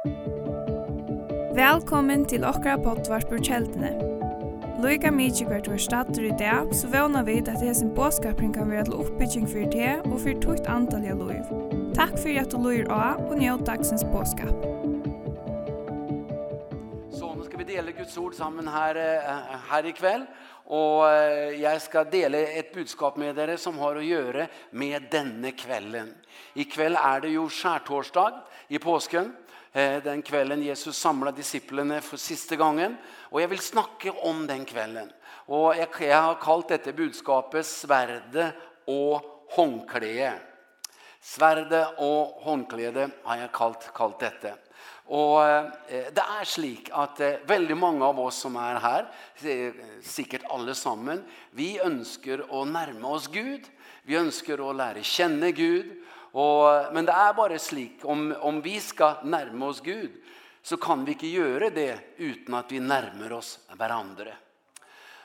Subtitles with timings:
[0.00, 3.90] Velkommen til okra potvart på kjeldene.
[4.80, 8.86] Loika mykje hvert var stater i dag, så vana vi at hesen båskapring kan være
[8.88, 11.44] til oppbygging for det og for tukt antalliga loiv.
[11.98, 14.56] Takk for at du loir av og njød dagsens båskap.
[17.12, 18.96] Så nå skal vi dele Guds ord sammen her,
[19.68, 20.24] her i kveld.
[20.70, 21.04] Og
[21.60, 26.16] jeg skal dele et budskap med dere som har å gjøre med denne kvelden.
[26.56, 28.40] I kveld er det jo skjærtorsdag
[28.72, 29.36] i påsken
[29.72, 32.96] den kvällen Jesus samlade disiplene för sista gången.
[33.18, 35.12] Och jag vill snacka om den kvällen.
[35.26, 38.52] Och jag, har kallat detta budskapet sverde
[38.84, 40.32] och håndklede.
[41.20, 44.48] Sverde och håndklede har jag kallat, kallat detta.
[45.04, 45.40] Och
[45.88, 49.12] det är slik att väldigt många av oss som är här,
[50.02, 53.64] säkert alla sammen, vi önskar å nærme oss Gud.
[54.02, 58.80] Vi önskar å lära kjenne Gud Og, men det är bara slik om om vi
[58.80, 60.10] ska närma oss Gud
[60.62, 64.32] så kan vi inte göra det utan att vi närmar oss varandra.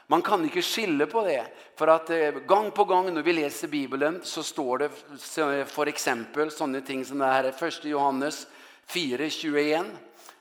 [0.07, 2.09] Man kan inte skille på det för att
[2.47, 7.17] gång på gång när vi läser Bibeln så står det för exempel såna ting som
[7.17, 8.47] det här är 1 Johannes
[8.87, 9.85] 4:21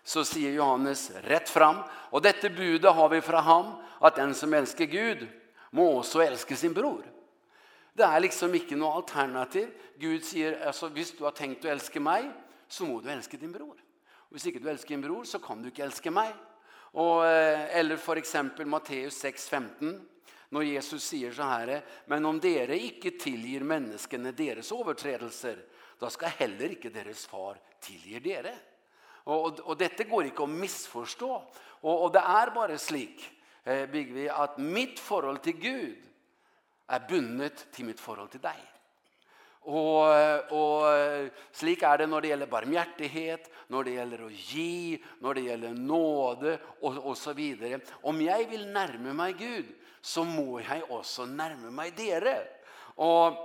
[0.04, 3.66] så säger Johannes rätt fram och detta budet har vi från ham
[3.98, 5.28] att den som älskar Gud
[5.70, 7.13] må också elske sin bror.
[7.94, 9.68] Det er liksom ikke noe alternativ.
[10.00, 12.26] Gud sier, altså, hvis du har tenkt å elske meg,
[12.66, 13.78] så må du elske din bror.
[14.26, 16.32] Og hvis ikke du elsker din bror, så kan du ikke elske meg.
[16.98, 19.94] Og, eller for eksempel Matteus 6, 15,
[20.54, 25.58] når Jesus sier så her, men om dere ikke tilgir menneskene deres overtredelser,
[25.98, 28.54] da skal heller ikke deres far tilgir dere.
[29.24, 31.30] Og, og, og dette går ikke å misforstå.
[31.84, 33.22] Og, og det er bare slik,
[33.64, 36.10] eh, Bygvi, at mitt forhold til Gud,
[36.88, 38.60] er bundet til mitt forhold til deg.
[39.64, 45.38] Og, og slik er det når det gjelder barmhjertighet, når det gjelder å gi, når
[45.38, 47.80] det gjelder nåde og, og så videre.
[48.04, 49.72] Om jeg vil nærme meg Gud,
[50.04, 52.36] så må jeg også nærme meg dere.
[53.00, 53.40] Og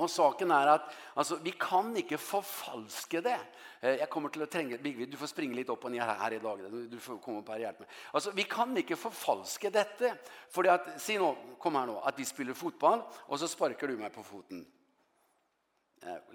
[0.00, 3.36] Og saken er at altså, vi kan ikke forfalske det.
[3.84, 6.36] Jeg kommer til å trenge, Bigvid, du får springe litt opp og ned her, her
[6.36, 6.66] i dag.
[6.90, 7.94] Du får komme opp her og hjelpe meg.
[8.16, 10.12] Altså, vi kan ikke forfalske dette.
[10.52, 11.30] Fordi at, si nå,
[11.60, 14.64] kom her nå, at vi spiller fotball, og så sparker du meg på foten.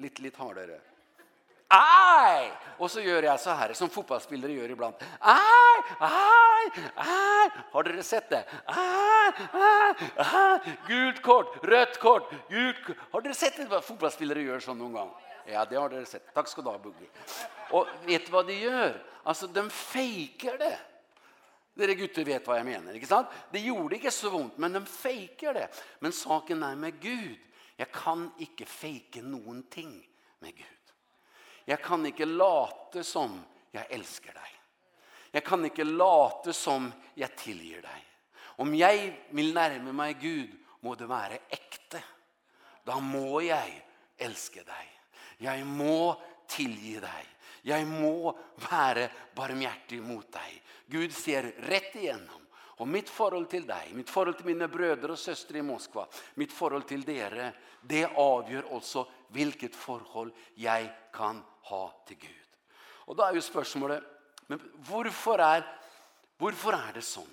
[0.02, 0.80] Litt, litt hardere.
[1.68, 2.52] Aj!
[2.78, 4.96] Och så gör jag så här som fotbollsspelare gör ibland.
[5.20, 5.84] Aj!
[6.00, 6.72] Aj!
[6.96, 7.50] Aj!
[7.72, 8.46] Har du sett det?
[8.66, 9.32] Aj!
[10.16, 10.60] Aj!
[10.88, 12.98] Gult kort, rött kort, gult kort.
[13.12, 15.12] Har du sett det vad fotbollsspelare gör så någon gång?
[15.46, 16.34] Ja, det har du sett.
[16.34, 17.06] Tack ska du ha, Buggy.
[17.70, 19.04] Och vet du vad de gör?
[19.24, 20.80] Alltså, de fejkar det.
[21.74, 23.28] Dere gutter vet vad jag menar, inte sant?
[23.52, 25.68] Det gjorde inte så vondt, men de fejkar det.
[26.00, 27.40] Men saken är med Gud.
[27.76, 30.08] Jag kan inte fejka någonting
[30.40, 30.75] med Gud.
[31.66, 33.40] Jeg kan ikke late som
[33.74, 34.52] jeg elsker deg.
[35.36, 36.88] Jeg kan ikke late som
[37.18, 38.04] jeg tilgir deg.
[38.64, 40.54] Om jeg vil nærme meg Gud,
[40.86, 42.00] må det være ekte.
[42.86, 43.74] Da må jeg
[44.22, 44.92] elske deg.
[45.44, 46.14] Jeg må
[46.48, 47.32] tilgi deg.
[47.66, 48.32] Jeg må
[48.70, 50.60] være barmhjertig mot deg.
[50.88, 52.44] Gud ser rett igjennom.
[52.84, 56.04] Og mitt forhold til deg, mitt forhold til mine brødre og søstre i Moskva,
[56.36, 59.06] mitt forhold til dere, det avgjør også
[59.36, 61.40] hvilket forhold jeg kan
[61.70, 62.60] ha til Gud.
[63.10, 64.04] Og da er jo spørsmålet,
[64.48, 65.66] men hvorfor er,
[66.38, 67.32] hvorfor er det sånn?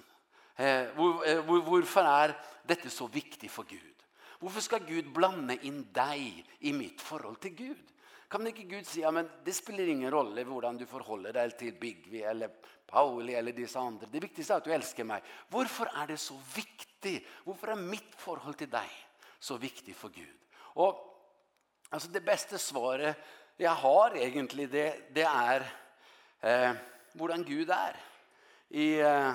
[0.56, 2.34] Eh, hvor, eh, hvor, hvorfor er
[2.68, 4.04] dette så viktig for Gud?
[4.42, 7.92] Hvorfor skal Gud blande inn deg i mitt forhold til Gud?
[8.32, 11.74] Kan ikke Gud si, ja, men det spiller ingen rolle hvordan du forholder deg til
[11.78, 12.50] Bigvi eller
[12.88, 14.08] Pauli eller disse andre.
[14.08, 15.24] Det viktigste er at du elsker meg.
[15.52, 17.18] Hvorfor er det så viktig?
[17.44, 18.98] Hvorfor er mitt forhold til deg
[19.40, 20.48] så viktig for Gud?
[20.80, 20.96] Og
[21.90, 23.20] altså, det beste svaret
[23.62, 25.64] jeg har egentlig, det, det er
[26.42, 26.74] eh,
[27.14, 27.98] hvordan Gud er.
[28.74, 29.34] I eh,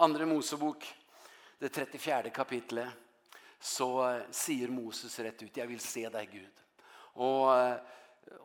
[0.00, 0.86] andre Mosebok,
[1.58, 2.30] det 34.
[2.30, 2.88] kapitlet,
[3.60, 6.62] så eh, sier Moses rett ut, jeg vil se deg Gud.
[7.20, 7.50] Og,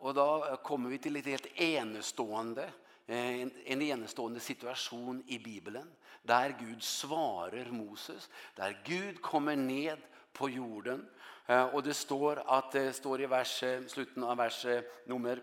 [0.01, 2.65] og da kommer vi til et helt enestående,
[3.07, 5.87] en, en enestående situasjon i Bibelen,
[6.25, 10.01] der Gud svarer Moses, der Gud kommer ned
[10.33, 11.05] på jorden
[11.47, 15.41] Eh, Og det står at det står i verset, slutten av verset nummer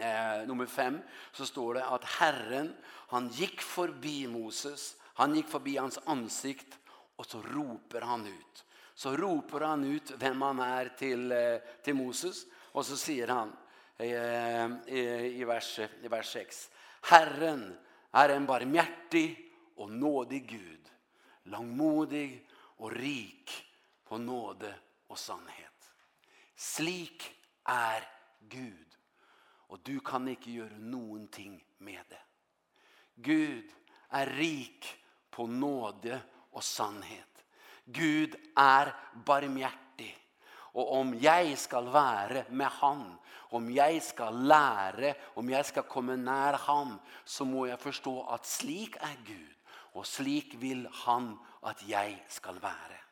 [0.00, 1.00] eh, nummer 5,
[1.32, 2.72] så står det at Herren,
[3.12, 6.78] han gikk forbi Moses, han gikk forbi hans ansikt,
[7.20, 8.64] og så roper han ut.
[8.94, 11.32] Så roper han ut hvem han er til,
[11.84, 13.52] til Moses, og så sier han
[13.98, 15.04] eh, i,
[15.36, 16.68] i, vers, i vers 6,
[17.10, 17.64] Herren
[18.16, 19.28] er en barmhjertig
[19.80, 20.88] og nådig Gud,
[21.52, 22.40] langmodig
[22.80, 23.52] og rik
[24.08, 24.72] på nåde
[25.10, 25.90] og sannhet.
[26.56, 27.26] Slik
[27.68, 28.06] er
[28.50, 28.96] Gud.
[29.70, 32.22] Og du kan ikke gjøre noen ting med det.
[33.20, 33.70] Gud
[34.16, 34.86] er rik
[35.30, 36.16] på nåde
[36.50, 37.44] og sannhet.
[37.86, 38.92] Gud er
[39.26, 40.10] barmhjertig.
[40.74, 43.04] Og om jeg skal være med han,
[43.50, 48.46] om jeg skal lære, om jeg skal komme nær han, så må jeg forstå at
[48.46, 49.54] slik er Gud,
[49.98, 51.32] og slik vil han
[51.66, 53.09] at jeg skal være.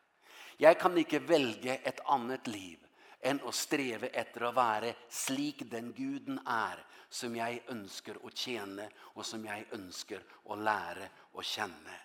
[0.58, 2.82] Jeg kan ikke velge et annet liv
[3.28, 8.88] enn å streve etter å være slik den guden er, som jeg ønsker å tjene,
[9.14, 11.96] og som jeg ønsker å lære å kjenne.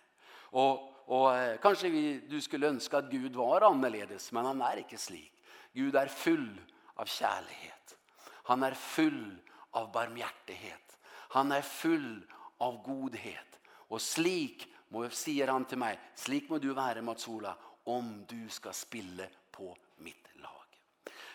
[0.57, 5.01] Og, og kanskje vi, du skulle ønske at Gud var annerledes, men han er ikke
[5.01, 5.33] slik.
[5.73, 6.47] Gud er full
[7.01, 7.97] av kjærlighet.
[8.53, 9.25] Han er full
[9.79, 10.97] av barmhjertighet.
[11.33, 12.21] Han er full
[12.61, 13.59] av godhet.
[13.89, 18.50] Og slik, må, sier han til meg, slik må du være, Mats Ola, om du
[18.50, 20.80] ska spille på mitt lag.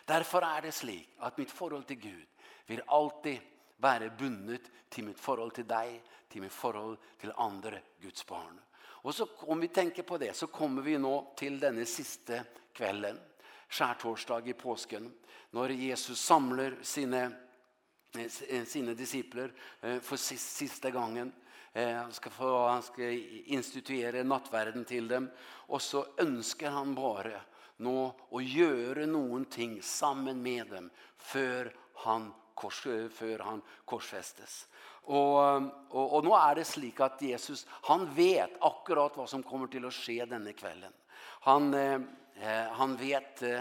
[0.05, 2.27] Därför är det slik att mitt forhold till Gud
[2.67, 3.41] vil alltid
[3.77, 8.61] være bundet til mitt forhold til deg, til mitt forhold til andre Guds barn.
[9.03, 12.43] Og så om vi tenker på det, så kommer vi nå til denne siste
[12.75, 13.21] kvelden,
[13.69, 15.13] skärtorsdag i påsken,
[15.51, 17.33] när Jesus samlar sina
[18.67, 19.53] sina discipler
[20.01, 21.33] för sista gången.
[21.75, 25.31] Han ska få, han ska instituera nattvärden till dem.
[25.41, 27.41] Och så önskar han bara
[27.77, 32.83] nå och göra någonting samman med dem för han kors
[33.13, 34.69] för han korsfästes.
[35.03, 35.57] Och
[35.89, 39.85] och och nu är det slik att Jesus han vet akkurat vad som kommer till
[39.85, 40.93] att ske denna kvällen.
[41.41, 42.01] Han eh,
[42.73, 43.61] han vet eh,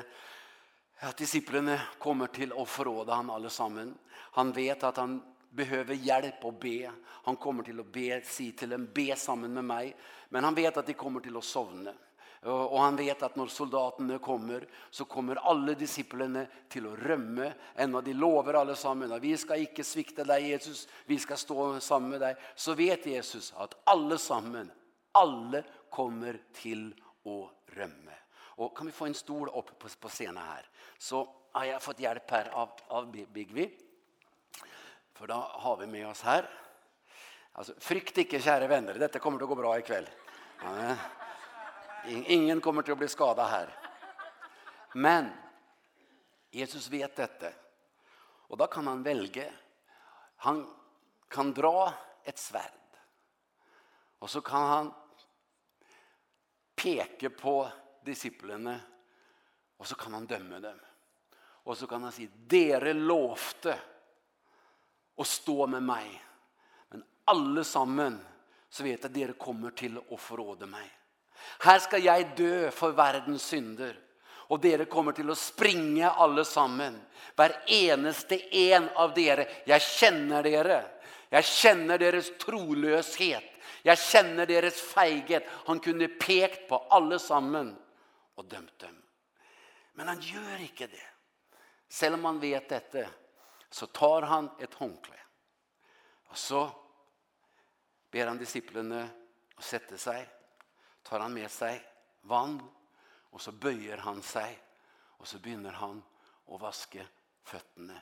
[1.00, 3.98] att disiplene kommer till att forråde han allesammen.
[4.12, 6.92] Han vet att han behöver hjälp och be.
[7.06, 9.96] Han kommer till att be, si till en be sammen med mig.
[10.30, 11.94] Men han vet att de kommer till att sovna.
[12.42, 17.54] Och han vet att när soldaterna kommer så kommer alla disciplerna till att rømme.
[17.76, 21.80] En av de lover alla sammen, vi ska inte svikta dig Jesus, vi ska stå
[21.80, 22.36] sammen med dig.
[22.56, 24.72] Så vet Jesus att alla sammen,
[25.12, 26.94] alla kommer till
[27.26, 28.14] att rømme.
[28.34, 30.70] Och kan vi få en stol upp på, på scenen här?
[30.98, 33.87] Så har jag fått hjälp här av, av Bigvi.
[35.18, 36.50] For då har vi med oss här.
[37.52, 40.10] Alltså frykt inte kära vänner, detta kommer att gå bra ikväll.
[40.64, 40.96] Ja.
[42.08, 43.76] Ingen kommer att bli skadad här.
[44.94, 45.30] Men
[46.52, 47.50] Jesus vet detta.
[48.48, 49.52] Och då kan han välja.
[50.36, 50.76] Han
[51.28, 51.94] kan dra
[52.24, 52.72] ett svärd.
[54.20, 54.94] Och så kan han
[56.76, 57.72] peka på
[58.04, 58.80] disiplene,
[59.78, 60.80] och så kan han dømme dem.
[61.40, 63.80] Och så kan han säga, dere lovte
[65.18, 66.24] och stå med mig.
[66.90, 68.20] Men alla sammen
[68.70, 70.92] så vet jag att dere kommer till att forråde mig.
[71.60, 74.00] Här ska jag dö för världens synder.
[74.24, 77.02] Och dere kommer till att springa alla sammen.
[77.36, 79.48] Var eneste en av dere.
[79.66, 80.86] Jag känner dere.
[81.30, 83.44] Jag känner deras trolöshet.
[83.82, 85.44] Jag känner deras feighet.
[85.50, 87.76] Han kunde pekt på alla sammen
[88.36, 89.02] och dømt dem.
[89.94, 91.08] Men han gör inte det.
[91.90, 93.08] Selv om han vet detta
[93.70, 95.20] så tar han ett håndkle.
[96.28, 96.72] Och så
[98.12, 99.10] ber han disiplene
[99.56, 100.30] att sätta sig.
[101.04, 101.86] Tar han med sig
[102.22, 102.64] vann
[103.30, 104.60] och så böjer han sig
[104.92, 106.04] och så begynner han
[106.46, 107.08] å vaske
[107.44, 108.02] fötterna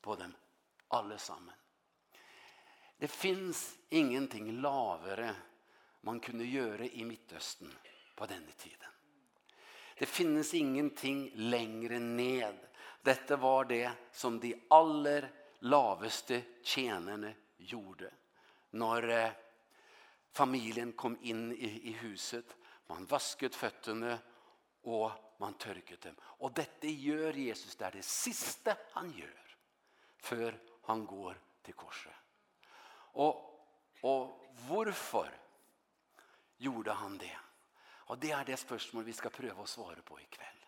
[0.00, 0.34] på dem
[0.88, 1.54] allesammen.
[2.96, 5.34] Det finns ingenting lavere
[6.00, 7.72] man kunde göra i Midtøsten
[8.14, 8.90] på denne tiden.
[9.98, 12.58] Det finnes ingenting längre ned
[13.02, 18.14] Detta var det som de aller laveste tjänarna gjorde.
[18.70, 19.32] När
[20.32, 22.56] familjen kom in i, i huset,
[22.86, 24.18] man vasket fötterna
[24.82, 26.14] och man tørket dem.
[26.20, 29.56] Och detta gör Jesus, det er det sista han gör.
[30.18, 32.12] För han går till korset.
[33.14, 33.66] Och,
[34.00, 35.30] och varför
[36.56, 37.38] gjorde han det?
[37.84, 40.61] Och det är det spørsmålet vi ska prøve å svara på ikväll.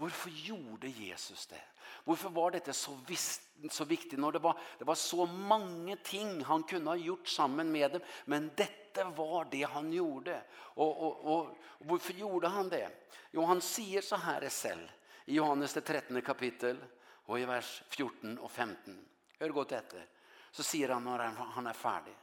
[0.00, 1.62] Varför gjorde Jesus det?
[2.04, 6.44] Varför var detta så, visst, så viktigt när det var, det var så många ting
[6.44, 8.00] han kunde ha gjort samman med dem.
[8.24, 10.42] Men detta var det han gjorde.
[10.52, 12.90] Och, och, och, og varför gjorde han det?
[13.30, 14.90] Jo, han säger så här selv
[15.24, 18.98] i Johannes det 13 kapitel och i vers 14 och 15.
[19.38, 20.06] Hör godt etter.
[20.50, 22.14] Så säger han när han är färdig.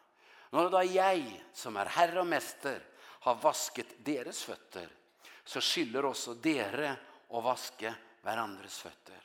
[0.50, 4.88] När då jag som är herre och mäster har vasket deras fötter
[5.44, 6.96] så skylder också dere
[7.34, 7.92] og vaske
[8.24, 9.24] hverandres føtter.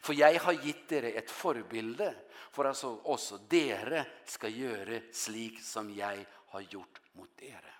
[0.00, 2.08] For jeg har gitt dere et forbilde
[2.54, 6.24] for at også dere skal gjøre slik som jeg
[6.54, 7.74] har gjort mot dere.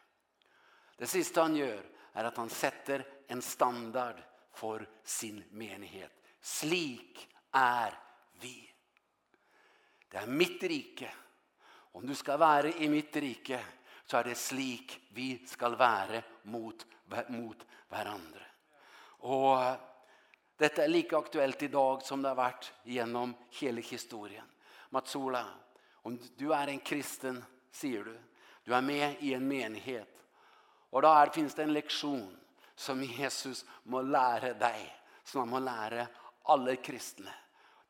[0.98, 1.82] Det siste han gjør
[2.14, 4.20] er at han setter en standard
[4.54, 6.12] for sin menighet.
[6.40, 7.24] Slik
[7.56, 7.96] er
[8.42, 8.56] vi.
[10.10, 11.10] Det er mitt rike.
[11.94, 13.60] Om du skal være i mitt rike,
[14.04, 16.20] så er det slik vi skal være
[16.52, 16.84] mot,
[17.32, 18.43] mot hverandre.
[19.24, 19.58] Og
[20.60, 24.46] dette er like aktuelt i dag som det har vært gjennom hele historien.
[24.94, 25.42] Matsola,
[26.04, 27.40] om du er en kristen,
[27.74, 28.14] sier du,
[28.64, 30.10] du er med i en menighet.
[30.94, 32.28] Og da er, finnes det en leksjon
[32.76, 34.84] som Jesus må lære deg,
[35.24, 36.06] som han må lære
[36.52, 37.32] alle kristne.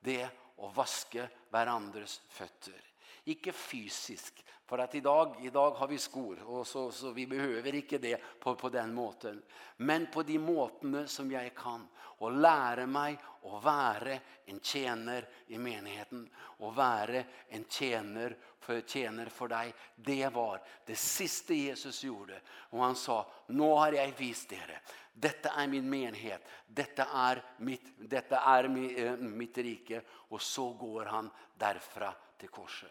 [0.00, 0.22] Det
[0.62, 2.93] å vaske hverandres føtter.
[3.24, 7.98] Ikke fysisk, för att idag idag har vi skor och så så vi behöver inte
[7.98, 9.42] det på på den måten.
[9.76, 15.58] Men på de måtene som jag kan och lära mig å vara en tjänare i
[15.58, 19.74] menigheten och vara en tjänare för tjener för dig.
[19.96, 24.80] Det var det sista Jesus gjorde och han sa: "Nu har jag vist er.
[25.12, 26.48] Detta är min menighet.
[26.66, 32.90] Detta är mitt detta är mitt, mitt rike." Och så går han derfra till korset.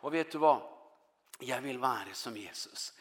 [0.00, 0.62] Och vet du vad?
[1.42, 2.92] Jag vill vara som Jesus.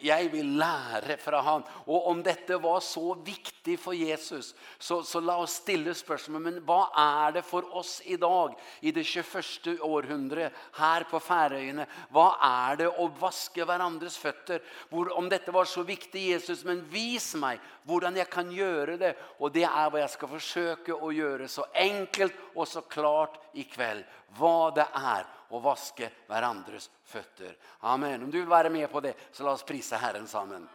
[0.00, 1.62] Jag vill lära från han.
[1.70, 6.54] Och om detta var så viktigt för Jesus så, så la oss stille spörsmålet.
[6.54, 11.86] Men vad är det för oss idag i det 21 århundre, här på Färöarna?
[12.08, 14.62] Vad är det att hverandres varandras fötter?
[14.90, 19.16] Om detta var så viktigt Jesus, men vis mig hur jag kan göra det.
[19.38, 24.04] Och det är vad jag ska försöka å göra så enkelt och så klart ikväll.
[24.38, 27.56] Vad det är och vaske varandras fötter.
[27.80, 28.22] Amen.
[28.22, 30.68] Om du vill vara med på det så låt oss prisa Herren sammen.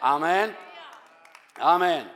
[0.00, 0.52] Amen.
[1.54, 2.06] Amen.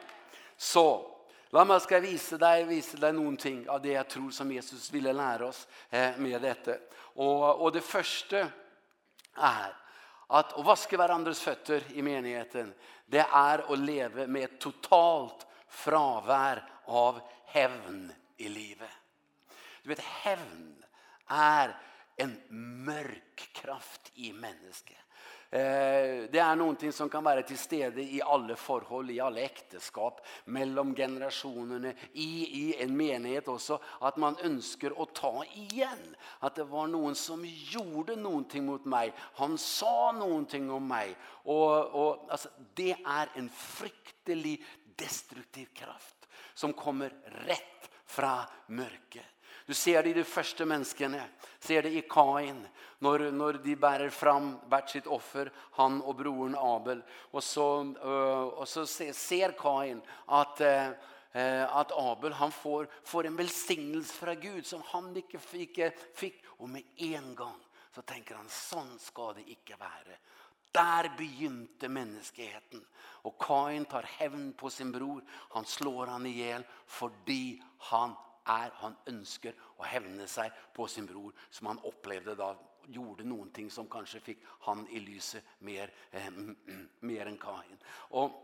[0.57, 1.17] Så,
[1.51, 5.13] låt mig ska visa dig, visa dig någonting av det jag tror som Jesus ville
[5.13, 6.75] lära oss eh, med detta.
[6.99, 8.49] Och, och det första
[9.35, 9.77] är
[10.27, 12.75] att å vaske hverandres fötter i menigheten,
[13.07, 18.91] det är att leve med et totalt fravär av hävn i livet.
[19.83, 20.85] Du vet, hävn
[21.30, 21.76] er
[22.16, 22.40] en
[22.85, 24.97] mörk kraft i mennesket.
[25.50, 30.26] Eh, det är någonting som kan vara till stede i alla forhold, i alle ekteskap,
[30.45, 36.16] mellan generationerna, i, i en menighet också, att man önskar å ta igen.
[36.38, 41.16] Att det var någon som gjorde någonting mot mig, han sa någonting om mig.
[41.23, 44.64] Och, och, alltså, det är en fryktelig
[44.97, 47.12] destruktiv kraft som kommer
[47.47, 49.36] rätt från mörket.
[49.67, 51.25] Du ser det i de første menneskene,
[51.59, 52.61] ser det i Kain,
[53.03, 57.03] når, når de bærer fram hvert sitt offer, han og broren Abel.
[57.33, 59.99] Og så, øh, og så ser Kain
[60.39, 60.93] at, øh,
[61.35, 65.81] at Abel han får, får en velsignelse fra Gud som han ikke fikk,
[66.15, 66.39] fikk.
[66.59, 67.59] Og med en gang
[67.91, 70.21] så tenker han, sånn skal det ikke være.
[70.77, 72.85] Der begynte menneskeheten.
[73.27, 75.25] Og Kain tar hevn på sin bror.
[75.57, 77.59] Han slår han ihjel fordi
[77.91, 78.15] han
[78.47, 82.55] er han ønsker å hevne seg på sin bror, som han opplevde da
[82.87, 86.31] gjorde noen ting som kanskje fikk han i lyset mer, eh,
[87.00, 87.79] mer enn Kain.
[88.11, 88.43] Og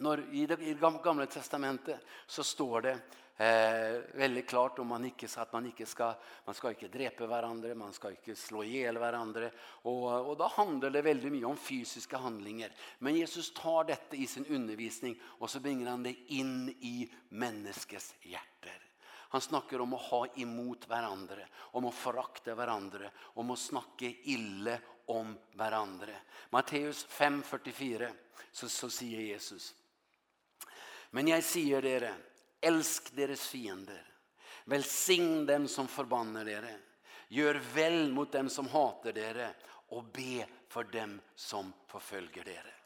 [0.00, 2.94] når, i det, i gamle testamentet så står det
[3.36, 7.26] eh, väldigt klart om man ikke, så att man ikke ska man ska inte drepe
[7.26, 11.56] varandra, man ska inte slå ihjäl varandra och och då handlar det väldigt mycket om
[11.56, 12.72] fysiska handlingar.
[12.98, 18.14] Men Jesus tar detta i sin undervisning och så bringer han det in i menneskets
[18.20, 18.89] hjerter.
[19.30, 21.44] Han snakker om å ha imot hverandre,
[21.78, 24.74] om å forakte hverandre, om å snakke ille
[25.14, 26.16] om hverandre.
[26.50, 28.10] Matteus 5,44,
[28.50, 29.74] så, så sier Jesus,
[31.10, 32.10] Men jeg sier dere,
[32.62, 34.02] elsk deres fiender,
[34.70, 36.74] velsign dem som forbanner dere,
[37.30, 39.52] gjør vel mot dem som hater dere,
[39.94, 42.79] og be for dem som forfølger dere.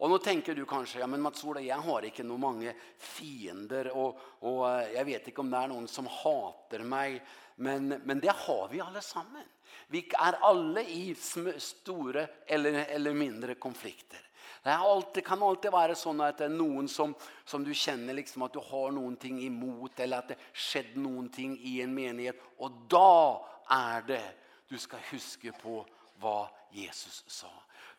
[0.00, 3.96] Och nu tänker du kanske, ja men Mats Ola, jag har inte noen många fiender
[3.96, 7.22] och, och jag vet inte om det är någon som hatar mig.
[7.56, 9.46] Men, men det har vi allesammans.
[9.86, 11.14] Vi är alla i
[11.58, 14.20] stora eller, eller mindre konflikter.
[14.62, 17.12] Det, er alltid, kan alltid være sånn at det er noen som,
[17.44, 21.28] som du kjenner liksom at du har noen ting imot, eller at det skjedd noen
[21.28, 23.36] ting i en menighet, og da
[23.68, 24.26] er det
[24.72, 25.82] du skal huske på
[26.24, 27.52] hva Jesus sa.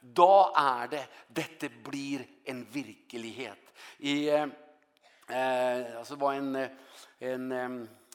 [0.03, 3.59] Da är det detta blir en verklighet.
[3.97, 6.67] I eh alltså var en
[7.19, 7.51] en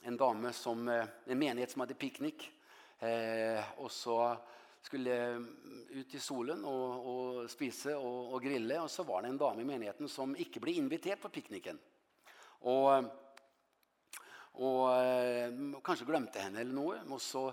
[0.02, 0.88] en dame som
[1.24, 2.50] en menighet som hade picknick
[2.98, 4.36] eh och så
[4.82, 5.44] skulle
[5.88, 9.62] ut i solen och och spise och och grilla och så var det en dame
[9.62, 11.78] i menigheten som inte blev inviterad på picknicken.
[12.42, 13.04] Och
[14.58, 17.52] och kanske glömde henne eller något och så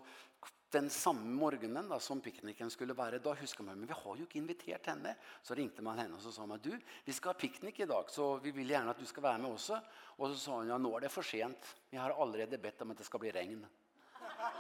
[0.73, 4.25] den samme morgenen da, som pikniken skulle være, da husker man, men vi har jo
[4.25, 5.13] ikke invitert henne.
[5.45, 6.73] Så ringte man henne og så sa man, du,
[7.05, 9.53] vi skal ha piknik i dag, så vi vil gjerne at du skal være med
[9.53, 9.77] også.
[10.17, 11.69] Og så sa hun, ja, nå er det for sent.
[11.91, 13.61] Vi har allerede bedt om at det skal bli regn.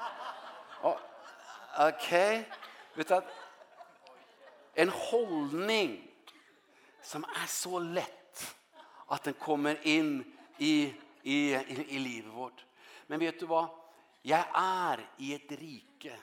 [0.89, 0.99] Og,
[1.87, 2.09] ok,
[2.97, 3.35] vet du,
[4.83, 5.95] en holdning
[7.03, 8.43] som er så lett
[9.13, 10.19] at den kommer inn
[10.57, 10.91] i,
[11.23, 12.65] i, i, i livet vårt.
[13.07, 13.67] Men vet du hva?
[14.23, 16.15] Jeg er i et rike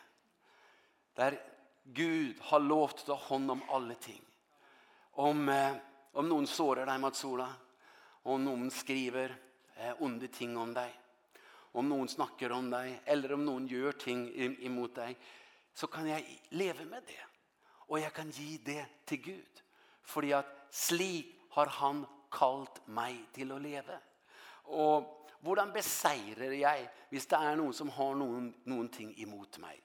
[1.17, 1.37] der
[1.85, 4.23] Gud har lovt å hånd om alle ting.
[5.21, 5.77] Om, eh,
[6.17, 7.49] om noen sårer deg, Matsola.
[8.25, 9.35] Om noen skriver
[9.77, 10.95] eh, onde ting om deg.
[11.73, 13.03] Om noen snakker om deg.
[13.05, 14.25] Eller om noen gjør ting
[14.65, 15.17] imot deg.
[15.75, 17.21] Så kan jeg leve med det.
[17.91, 19.63] Og jeg kan gi det til Gud.
[20.03, 23.99] Fordi at slik har han kalt meg til å leve.
[24.71, 29.79] Og hvordan beseirer jeg hvis det er noen som har noen, noen ting imot meg?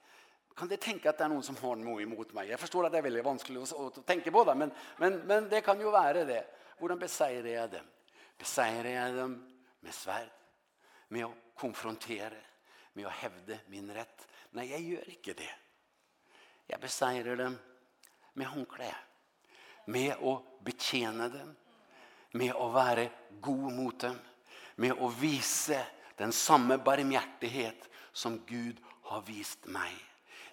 [0.56, 2.48] Kan dere tenke at det er noen som har noe imot meg?
[2.48, 4.72] Jeg forstår at det er veldig vanskelig å, å tenke på det, men,
[5.02, 6.42] men, men det kan jo være det.
[6.80, 7.90] Hvordan beseirer jeg dem?
[8.40, 9.34] Beseirer jeg dem
[9.84, 10.32] med sverd?
[11.12, 12.40] Med å konfrontere?
[12.96, 14.24] Med å hevde min rett?
[14.56, 15.52] Nei, jeg gjør ikke det.
[16.68, 17.58] Jeg beseirer dem
[18.36, 18.88] med håndkle.
[19.92, 21.52] Med å betjene dem.
[22.40, 23.10] Med å være
[23.44, 24.16] god mot dem
[24.76, 25.80] med å vise
[26.16, 29.92] den samme barmhjertighet som Gud har vist meg.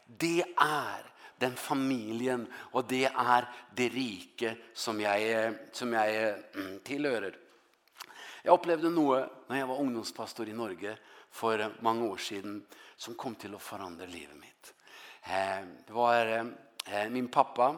[0.06, 6.36] Det er den familjen och det är det rike som jag som jag
[6.84, 7.36] tillhör.
[8.44, 10.98] Jag upplevde något när jag var ungdomspastor i Norge
[11.32, 12.66] för många år sedan
[12.96, 14.74] som kom till att förändra livet mitt.
[15.24, 16.26] Eh det var
[16.86, 17.76] eh, min pappa.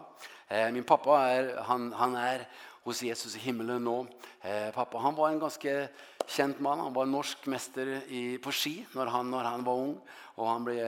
[0.47, 2.47] Eh min pappa är han han är
[2.83, 4.05] hos Jesus i himmelen nu.
[4.49, 5.87] Eh pappa han var en ganska
[6.31, 6.83] kjent mann.
[6.83, 9.97] Han var norsk mester i, på ski når han, når han var ung.
[10.35, 10.85] Og han ble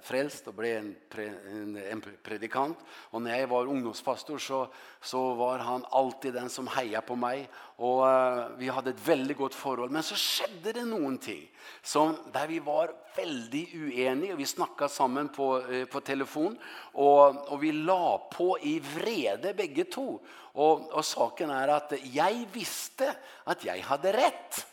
[0.00, 2.78] frelst og ble en, pre, en, en predikant.
[3.12, 4.60] Og når jeg var ungdomspastor, så,
[5.04, 7.44] så var han alltid den som heia på meg.
[7.84, 9.92] Og uh, vi hadde et veldig godt forhold.
[9.92, 11.44] Men så skjedde det noen ting
[11.84, 14.38] som, der vi var veldig uenige.
[14.40, 16.56] Vi snakket sammen på, uh, på telefon.
[16.96, 20.14] Og, og vi la på i vrede begge to.
[20.58, 24.66] Och, och saken är att jag visste att jag hade rätt.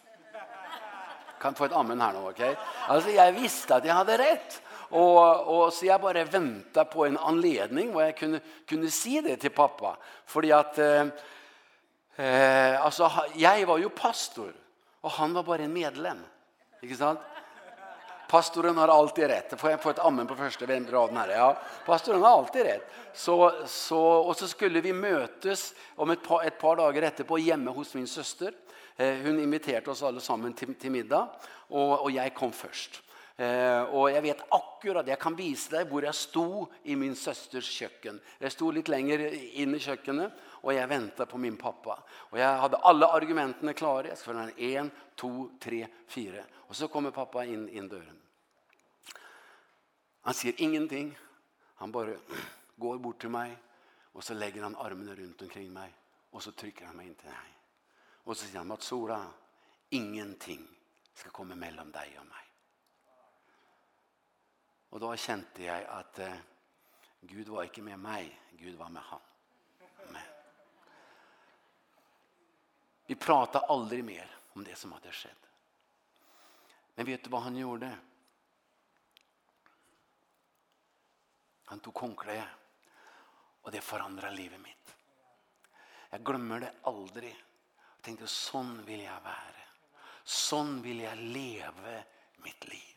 [1.39, 2.31] Kan få ett amen här nu, okej?
[2.49, 2.55] Okay?
[2.87, 4.61] Alltså jag visste att jag hade rätt.
[4.71, 9.37] Och, och så jag bara väntade på en anledning vad jag kunde, kunde säga det
[9.37, 9.97] till pappa.
[10.25, 11.05] För att eh,
[12.15, 14.53] eh, alltså, jag var ju pastor
[15.01, 16.17] och han var bara en medlem.
[16.81, 17.19] Ikke sant?
[18.29, 19.59] Pastoren har alltid rätt.
[19.59, 21.29] Får jag få ett amen på första raden här?
[21.29, 22.91] Ja, pastoren har alltid rätt.
[23.13, 27.37] Så, så, och så skulle vi mötes om ett par, ett par dagar efter på
[27.37, 28.53] hemma hos min syster.
[28.95, 33.01] Eh, hon inviterade oss alla samman till, till middag och, och jag kom först.
[33.37, 37.69] Eh, och jag vet akkurat, jag kan visa dig hur jag stod i min systers
[37.69, 38.19] köken.
[38.39, 40.31] Jag stod lite längre in i köket
[40.65, 42.03] och jag väntade på min pappa.
[42.09, 44.07] Och jag hade alla argumenten klara.
[44.07, 46.43] Jag skulle ha en, två, tre, fyra.
[46.53, 48.21] Och så kommer pappa in in dörren.
[50.21, 51.17] Han säger ingenting.
[51.75, 52.15] Han bara
[52.75, 53.57] går bort till mig
[54.11, 55.93] och så lägger han armarna runt omkring mig
[56.29, 57.57] och så trycker han mig inte nej.
[58.23, 59.27] Och så säger han Matsola,
[59.89, 60.67] ingenting
[61.13, 62.45] ska komma mellan dig och mig.
[64.89, 66.33] Och då kände jag att eh,
[67.21, 69.19] Gud var inte med mig, Gud var med han.
[70.09, 70.34] Amen.
[73.05, 75.49] Vi pratar aldrig mer om det som hade skett.
[76.95, 77.97] Men vet du vad han gjorde?
[81.65, 82.47] Han tog konkläge.
[83.61, 84.95] Och det förändrade livet mitt.
[86.09, 87.45] Jag glömmer det aldrig.
[87.95, 89.35] Jag tänkte, sån vill jag vara.
[90.23, 92.03] Sån vill jag leva
[92.37, 92.95] mitt liv.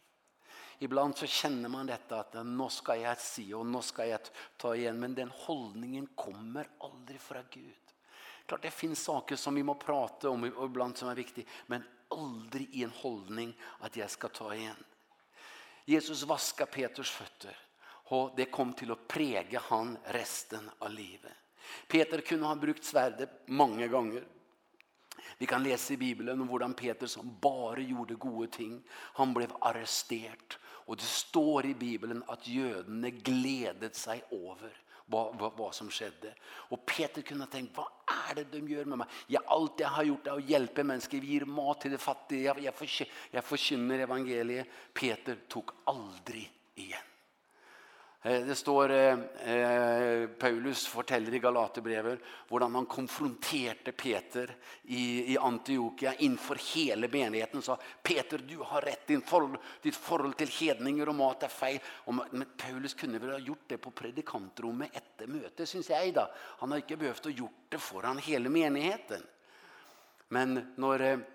[0.78, 4.20] Ibland så känner man detta att nå ska jag se och nå ska jag
[4.56, 5.00] ta igen.
[5.00, 7.87] Men den hållningen kommer aldrig från Gud
[8.48, 11.44] klart det finns saker som vi må prata om och ibland som är viktiga.
[11.66, 14.84] Men aldrig i en hållning att jag ska ta igen.
[15.84, 17.56] Jesus vaska Peters fötter.
[18.10, 21.32] Och det kom till att präga han resten av livet.
[21.88, 24.24] Peter kunde ha brukt svärdet många gånger.
[25.38, 28.82] Vi kan läsa i Bibeln om hur Peter som bara gjorde gode ting.
[28.90, 30.54] Han blev arresterad.
[30.60, 36.34] Och det står i Bibeln att jödene gledet sig över vad, vad, vad som skedde.
[36.44, 37.86] Och Peter kunde tänkt, vad
[38.30, 39.06] är det de gör med mig?
[39.26, 42.40] Jag allt jag har gjort är att hjälpa människor, ge ger mat till de fattiga,
[42.42, 44.66] jag, jag, förkynner, jag förkynner evangeliet.
[44.92, 47.02] Peter tog aldrig igen.
[48.22, 54.50] Det står eh, Paulus forteller i Galaterbrevet hvordan han konfronterte Peter
[54.82, 57.62] i, i Antiochia innenfor hele menigheten.
[57.62, 61.78] Sa, Peter, du har rett, din forhold, ditt forhold til hedninger og mat er feil.
[62.10, 66.26] Og, men Paulus kunne vel ha gjort det på predikantrommet etter møtet, synes jeg da.
[66.58, 69.22] Han har ikke behøvd å gjort det foran hele menigheten.
[70.34, 71.10] Men når...
[71.14, 71.26] Eh,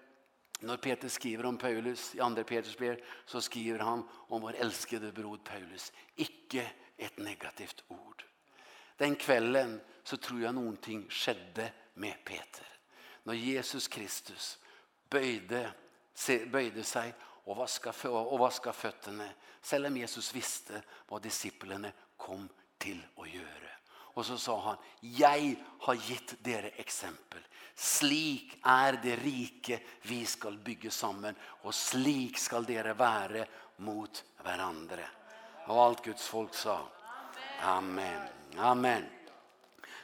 [0.63, 2.43] Når Peter skriver om Paulus i 2.
[2.43, 5.91] Peters brev, så skriver han om vår älskade bror Paulus.
[6.15, 8.25] Ikke ett negativt ord.
[8.97, 12.67] Den kvällen så tror jag någonting skedde med Peter.
[13.23, 14.59] När Jesus Kristus
[15.09, 15.71] böjde,
[16.47, 19.29] böjde sig och vaskade, och vaskade fötterna.
[19.61, 23.72] Selv om Jesus visste vad disiplene kom till att göra.
[24.13, 27.39] Och så sa han, jag har gett dere exempel.
[27.75, 33.45] Slik är det rike vi skall bygga sammen, och slik skall dere være
[33.77, 35.05] mot hverandre.
[35.67, 36.79] Og allt Guds folk sa.
[37.61, 38.21] Amen.
[38.57, 39.03] Amen.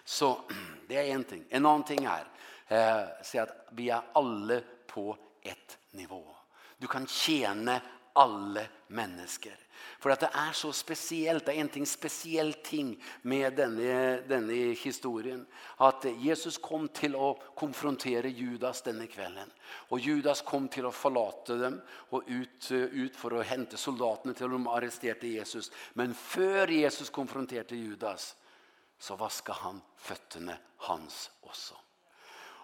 [0.03, 0.41] Så
[0.87, 1.45] det er en ting.
[1.49, 2.25] En annen ting er
[2.69, 6.35] Eh, at vi er alle på ett nivå.
[6.77, 7.81] Du kan tjene
[8.13, 9.57] alle mennesker.
[9.99, 14.53] För att det är så speciellt, det är en ting, spesiell ting med denne, denne
[14.53, 15.45] historien.
[15.77, 19.51] Att Jesus kom till att konfrontera Judas denne kvällen.
[19.63, 24.49] Och Judas kom till att forlate dem och ut, ut för att hämta soldaterna till
[24.49, 25.71] de arresterade Jesus.
[25.93, 28.35] Men för Jesus konfronterade Judas
[28.99, 31.75] så vaskade han fötterna hans också.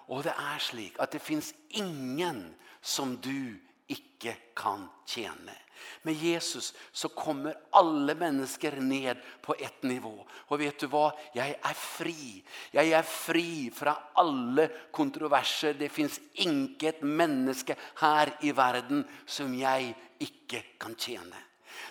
[0.07, 5.53] Och det är slik att det finns ingen som du ikke kan tjene.
[6.01, 10.27] Med Jesus så kommer alle mennesker ned på ett nivå.
[10.31, 11.13] Och vet du vad?
[11.33, 12.43] Jag är fri.
[12.71, 15.73] Jag är fri från alla kontroverser.
[15.73, 21.35] Det finns inget människa här i världen som jag ikke kan tjene.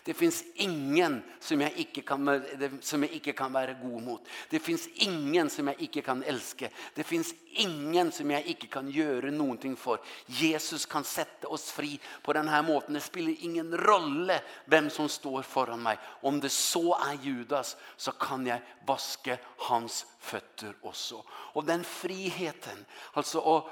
[0.02, 2.42] Det finns ingen som jag inte kan
[2.80, 4.20] som jag inte kan vara god mot.
[4.50, 6.68] Det finns ingen som jag inte kan älska.
[6.94, 9.98] Det finns ingen som jag inte kan göra någonting för.
[10.26, 12.94] Jesus kan sätta oss fri på den här måten.
[12.94, 14.32] Det spelar ingen roll
[14.64, 15.98] vem som står föran mig.
[16.04, 21.24] Om det så är Judas så kan jag vaska hans fötter också.
[21.28, 23.64] Och den friheten, alltså att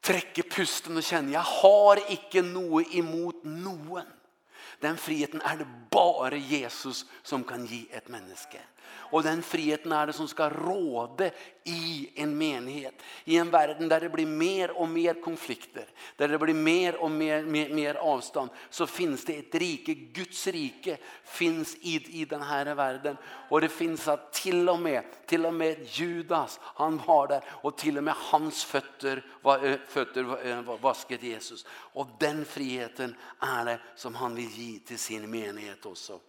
[0.00, 4.02] träcka pusten och känna jag har inte noe emot någon
[4.82, 8.60] Den friheten er det bare Jesus som kan gi et menneske.
[8.88, 11.30] Och den friheten är det som ska råde
[11.64, 12.94] i en menighet.
[13.24, 15.84] I en världen där det blir mer och mer konflikter.
[16.16, 18.50] Där det blir mer och mer, mer, mer avstånd.
[18.70, 19.94] Så finns det ett rike.
[19.94, 23.16] Guds rike finns i, i den här världen.
[23.48, 27.44] Och det finns att till och med, till och med Judas, han var där.
[27.48, 30.22] Och till och med hans fötter var, fötter
[30.62, 31.66] var vasket Jesus.
[31.68, 36.20] Och den friheten är det som han vill ge till sin menighet också.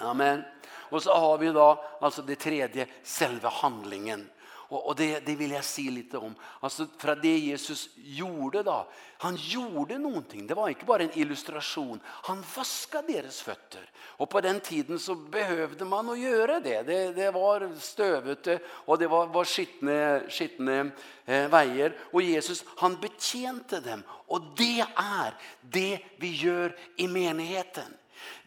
[0.00, 0.42] Amen.
[0.62, 4.30] Och så har vi då alltså det tredje, själva handlingen.
[4.70, 6.34] Och, och det, det vill jag se si lite om.
[6.60, 8.86] Alltså för att det Jesus gjorde då,
[9.18, 10.46] han gjorde någonting.
[10.46, 12.00] Det var inte bara en illustration.
[12.04, 13.90] Han vaskade deras fötter.
[14.00, 16.82] Och på den tiden så behövde man att göra det.
[16.82, 20.90] Det, det var stövet och det var, var skittne, skittne
[21.24, 21.96] eh, vägar.
[22.12, 24.02] Och Jesus han betjänte dem.
[24.08, 27.94] Och det är det vi gör i menigheten.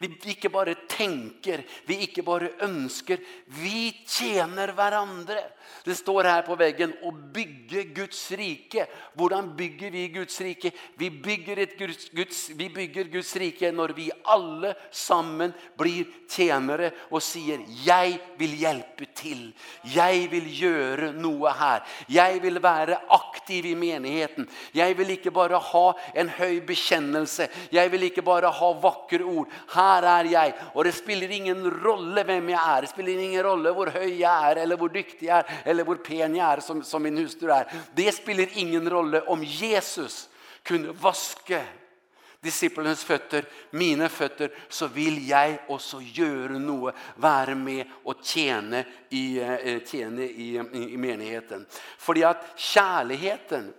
[0.02, 3.22] Vi ikke bare tenker, vi ikke bare ønsker,
[3.60, 5.42] vi tjener hverandre.
[5.84, 8.86] Det står här på väggen och bygge Guds rike.
[9.14, 10.72] Hvordan bygger vi Guds rike?
[10.96, 16.92] Vi bygger ett Guds, Guds vi bygger Guds rike när vi alla sammen blir tjänare
[16.98, 19.54] och säger jag vill hjälpa till.
[19.82, 21.84] Jag vill göra något här.
[22.08, 24.48] Jag vill vara aktiv i menigheten.
[24.72, 27.48] Jag vill inte bara ha en hög bekännelse.
[27.70, 29.48] Jag vill inte bara ha vackra ord.
[29.68, 32.82] Här är jag och det spelar ingen roll vem jag är.
[32.82, 36.02] Det spelar ingen roll hur hög jag är eller hur duktig jag är eller hvor
[36.04, 37.70] pen jeg er som, som min hustru er.
[37.96, 40.28] Det spiller ingen rolle om Jesus
[40.64, 41.62] kunne vaske
[42.44, 46.92] disiplenes føtter, mine føtter, så vil jeg også gjøre noe,
[47.24, 48.84] være med og tjene
[49.16, 49.40] i,
[49.88, 51.64] tjene i, i, i menigheten.
[51.98, 53.72] Fordi at kjærligheten,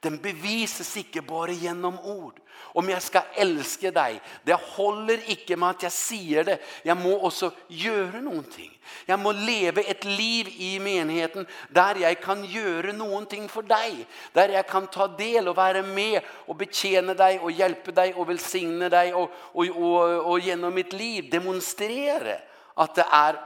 [0.00, 2.38] Den bevises ikke bare gjennom ord.
[2.74, 6.56] Om jeg skal elske deg, det holder ikke med at jeg sier det.
[6.86, 8.70] Jeg må også gjøre noen ting.
[9.08, 14.04] Jeg må leve et liv i menigheten der jeg kan gjøre noen ting for deg.
[14.36, 18.30] Der jeg kan ta del og være med og betjene deg og hjelpe deg og
[18.30, 22.40] velsigne deg og, og, og, og gjennom mitt liv demonstrere
[22.80, 23.40] at det er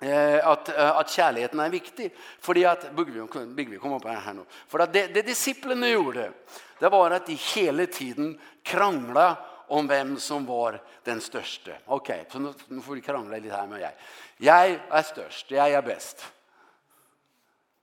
[0.00, 4.34] eh att att kärleken är viktig för det att vi, kunde vi kommer på här
[4.34, 6.32] nu för att det det disciplinerna gjorde
[6.78, 11.78] det var att de hela tiden krangla om vem som var den störste.
[11.86, 13.90] Okej, okay, så nu, får vi krangla lite här med jag.
[14.36, 16.26] Jag är störst, jag är bäst.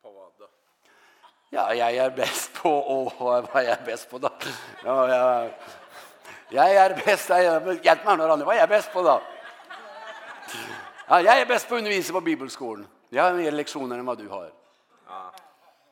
[0.01, 0.47] På vad då?
[1.49, 4.29] Ja, jag är bäst på och vad är jag bäst på då?
[4.83, 5.51] Ja, jag
[6.49, 8.45] jag är bäst, jag hjälp mig några andra.
[8.45, 9.21] Vad är jag bäst på då?
[11.07, 12.87] Ja, jag är bäst på att undervisa på bibelskolan.
[13.09, 14.51] Jag har mer lektioner än vad du har.
[15.07, 15.33] Ja,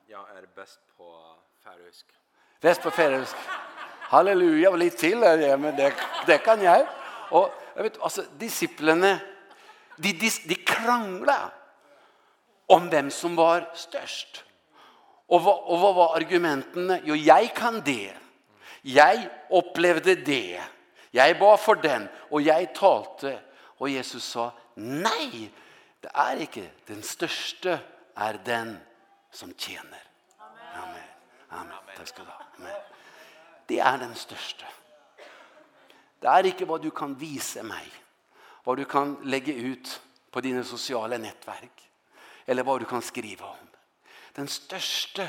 [0.07, 2.05] jag är bäst på färöisk.
[2.61, 3.35] Bäst på färöisk.
[3.99, 5.93] Halleluja, och lite till här, det, men det,
[6.25, 6.87] det kan jag.
[7.31, 9.19] Och jag vet, alltså disciplerna,
[9.97, 11.51] de, de, de kranglade
[12.65, 14.43] om vem som var störst.
[15.27, 16.99] Och vad, och vad var argumenten?
[17.03, 18.13] Jo, jag kan det.
[18.81, 20.61] Jag upplevde det.
[21.11, 23.39] Jag var för den och jag talte.
[23.53, 25.49] Och Jesus sa, Nei,
[26.01, 26.65] det er ikke.
[26.87, 27.77] Den største
[28.17, 28.75] er den
[29.31, 30.07] som tjener.
[30.73, 31.09] Amen.
[31.51, 31.95] Amen.
[31.95, 32.45] Takk skal du ha.
[32.57, 32.87] Amen.
[33.69, 34.65] Det er den største.
[36.21, 37.87] Det er ikke hva du kan vise meg.
[38.65, 39.93] Hva du kan legge ut
[40.31, 41.85] på dine sosiale nettverk.
[42.47, 43.69] Eller hva du kan skrive om.
[44.35, 45.27] Den største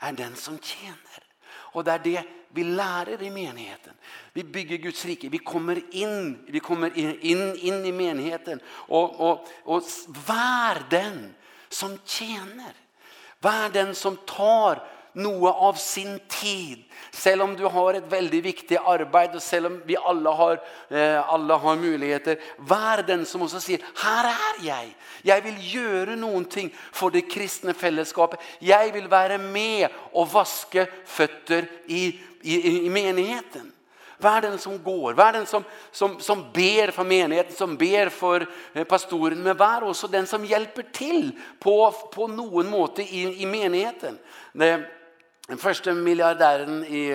[0.00, 1.27] er den som tjener.
[1.72, 3.94] Och det är det vi lärer i menigheten.
[4.32, 5.28] Vi bygger Guds rike.
[5.28, 8.60] Vi kommer in, vi kommer in, in, in i menigheten.
[8.68, 9.82] Och, och, och
[10.26, 11.34] vär den
[11.68, 12.72] som tjänar.
[13.40, 16.84] Vär den som tar noe av sin tid.
[17.10, 21.32] Selv om du har et veldig viktig arbeid, og selv om vi alle har, eh,
[21.32, 24.94] alle har muligheter, vær den som også sier, her er jeg.
[25.24, 28.38] Jeg vil gjøre noen ting for det kristne fellesskapet.
[28.60, 33.72] Jeg vil være med og vaske føtter i, i, i menigheten.
[34.18, 35.62] Vær den som går, vær den som,
[35.94, 38.42] som, som ber for menigheten, som ber for
[38.90, 41.28] pastoren, men vær også den som hjelper til
[41.62, 41.76] på,
[42.10, 44.18] på noen måte i, i menigheten.
[44.58, 44.72] Det,
[45.48, 47.06] Den første milliardæren i,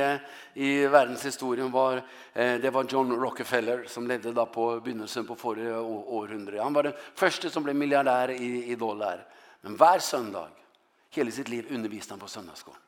[0.58, 2.02] i verdenshistorien var,
[2.34, 6.63] det var John Rockefeller, som levde da på begynnelsen på forrige århundre.
[6.63, 9.22] Han var den første som ble milliardær i, i dollar.
[9.62, 10.50] Men hver søndag,
[11.13, 12.83] hele sitt liv, underviste han på søndagsskolen.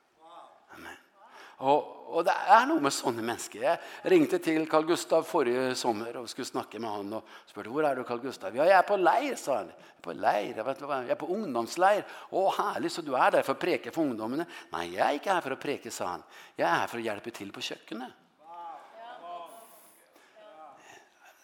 [1.63, 3.61] Og, og det er noe med sånne mennesker.
[3.63, 7.87] Jeg ringte til Carl Gustav forrige sommer og skulle snakke med han og frågade hvor
[7.87, 8.57] er du Carl Gustav?
[8.57, 9.71] Ja, jeg er på leir, sa han.
[10.03, 12.03] På leir, jeg, vet, jeg er på ungdomsleir.
[12.29, 14.45] Å, herlig, så du er der for å preke for ungdommene?
[14.73, 16.27] Nei, jeg er ikke her for å preke, sa han.
[16.59, 18.21] Jeg er her for å hjelpe til på kjøkkenet.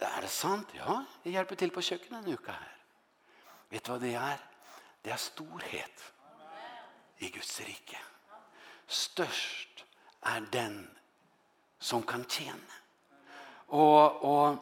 [0.02, 0.72] Er det sant?
[0.74, 2.78] Ja, jeg hjelper til på kjøkkenet en uka her.
[3.72, 4.42] Vet du hva det er?
[5.02, 6.08] Det er storhet
[7.22, 8.00] i Guds rike.
[8.92, 9.86] Størst
[10.30, 10.84] er den
[11.82, 12.80] som kan tjene.
[13.72, 14.58] Og, og,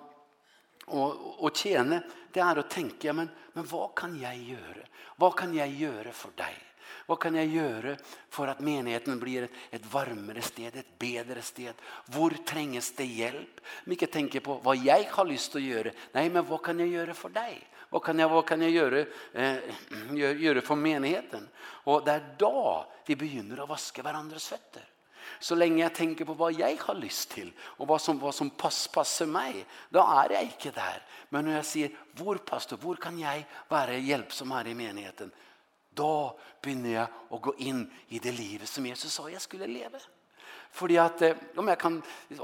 [0.93, 2.01] og, og tjene,
[2.33, 4.85] det er å tenke, men, men hva kan jeg gjøre?
[5.19, 6.65] Hva kan jeg gjøre for deg?
[7.09, 7.95] Hva kan jeg gjøre
[8.29, 11.73] for at menigheten blir et, et varmere sted, et bedre sted?
[12.13, 13.63] Hvor trenges det hjelp?
[13.83, 15.93] Men ikke tenke på hva jeg har lyst til å gjøre.
[16.13, 17.57] Nei, men hva kan jeg gjøre for deg?
[17.89, 19.01] Hva kan jeg, hva kan jeg gjøre,
[19.33, 19.81] eh,
[20.13, 21.49] gjøre for menigheten?
[21.89, 24.85] Og det er da vi begynner å vaske hverandres føtter
[25.39, 28.51] så lenge jeg tenker på hva jeg har lyst til, og hva som, hva som
[28.51, 29.61] pass, passer meg,
[29.93, 31.01] da er jeg ikke der.
[31.31, 35.31] Men når jeg sier, hvor pastor, hvor kan jeg være hjelpsom her i menigheten?
[35.95, 36.13] Da
[36.61, 40.01] begynner jeg å gå inn i det livet som Jesus sa jeg skulle leve.
[40.75, 41.23] Fordi at,
[41.57, 41.95] om jeg kan,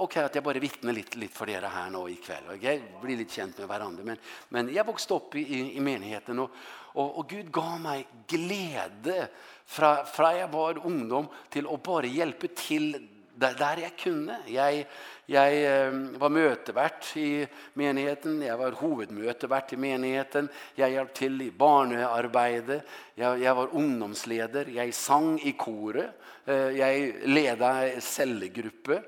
[0.01, 2.65] ok, at jeg bare vittner litt, litt for dere her nå i kveld, ok?
[3.03, 4.23] Blir litt kjent med hverandre, men,
[4.55, 6.57] men jeg vokste opp i, i, i menigheten, og,
[6.95, 9.27] Och, och Gud gav mig glädje
[9.65, 14.37] från, från jag var ungdom till att bara hjälpa till der, der jeg kunne.
[14.47, 14.85] Jeg,
[15.27, 22.81] jeg var møtevert i menigheten, jeg var hovedmøtevert i menigheten, jeg hjalp til i barnearbeidet,
[23.17, 26.13] jeg, jeg var ungdomsleder, jeg sang i koret,
[26.45, 28.99] jeg ledde cellegruppe,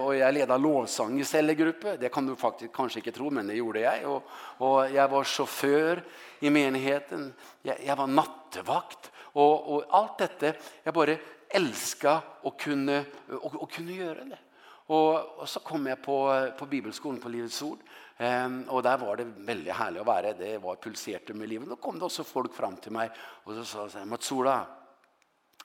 [0.00, 1.98] og jeg ledde lovsang i cellegruppe.
[2.00, 4.06] Det kan du faktisk kanskje ikke tro, men det gjorde jeg.
[4.08, 4.22] Og,
[4.64, 6.00] og jeg var sjåfør
[6.40, 7.28] i menigheten,
[7.64, 10.54] jeg, jeg var nattevakt, og, og alt dette,
[10.84, 11.18] jeg bare
[11.50, 14.38] älska och kunde och, och kunde göra det.
[14.86, 17.78] Och och så kom jag på på bibelskolan på Livets ord.
[18.16, 20.32] Ehm och där var det väldigt härligt att vara.
[20.32, 21.68] Det var pulserade med livet.
[21.68, 24.66] Då kom det också folk fram till mig och så sa så Matsola.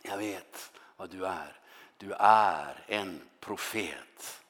[0.02, 1.60] Jag vet vad du är.
[1.98, 4.41] Du är en profet.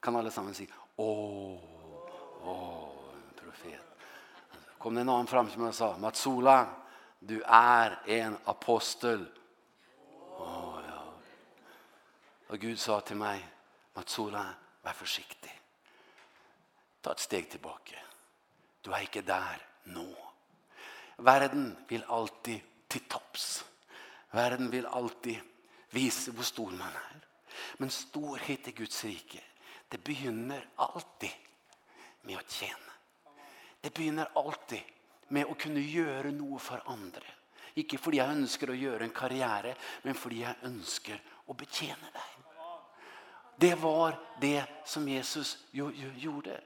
[0.00, 1.58] Kan alla sammen si, åh,
[2.42, 3.98] åh, en profet.
[4.78, 6.66] Kom det en annan fram som jag sa, Matsola,
[7.18, 9.24] du är en apostel
[10.38, 11.02] Åh, ja.
[12.48, 13.42] Og Gud sa til meg,
[13.96, 14.44] Matsola,
[14.84, 15.52] vær forsiktig.
[17.02, 17.98] Ta et steg tilbake.
[18.84, 19.62] Du er ikke der
[19.94, 20.06] nå.
[21.18, 23.64] Verden vil alltid til topps.
[24.32, 25.36] Verden vil alltid
[25.90, 27.22] vise hvor stor man er.
[27.78, 29.42] Men storhet i Guds rike,
[29.92, 31.32] det begynner alltid
[32.26, 32.94] med å tjene.
[33.80, 34.82] Det begynner alltid
[35.28, 37.35] med å kunne gjøre noe for andre.
[37.76, 42.32] Ikke fordi jeg ønsker å gjøre en karriere, men fordi jeg ønsker å betjene deg.
[43.56, 46.60] Det var det som Jesus jo, jo, gjorde.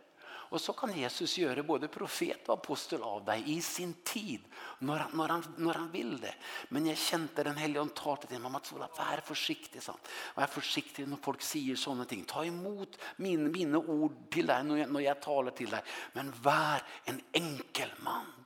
[0.51, 4.41] Och så kan Jesus göra både profet och apostel av dig i sin tid
[4.79, 6.35] när han, när han, när han vill det.
[6.69, 8.39] Men jag kände den helige om tar till dig.
[8.39, 9.83] Mamma Tsola, var försiktig.
[9.83, 10.09] Sant?
[10.35, 12.25] Var försiktig när folk säger sådana ting.
[12.25, 15.83] Ta emot min, mina ord till dig när jag, när jag talar till dig.
[16.13, 18.40] Men var en enkel man.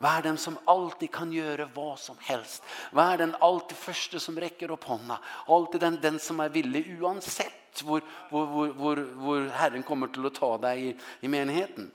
[0.00, 2.62] Vær den som alltid kan göra vad som helst.
[2.90, 5.18] Vær den alltid första som räcker upp hånda.
[5.46, 10.26] Alltid den, den som är villig oavsett hvor, hvor, hvor, hvor, hvor Herren kommer till
[10.26, 11.90] att ta dig i, i menigheten.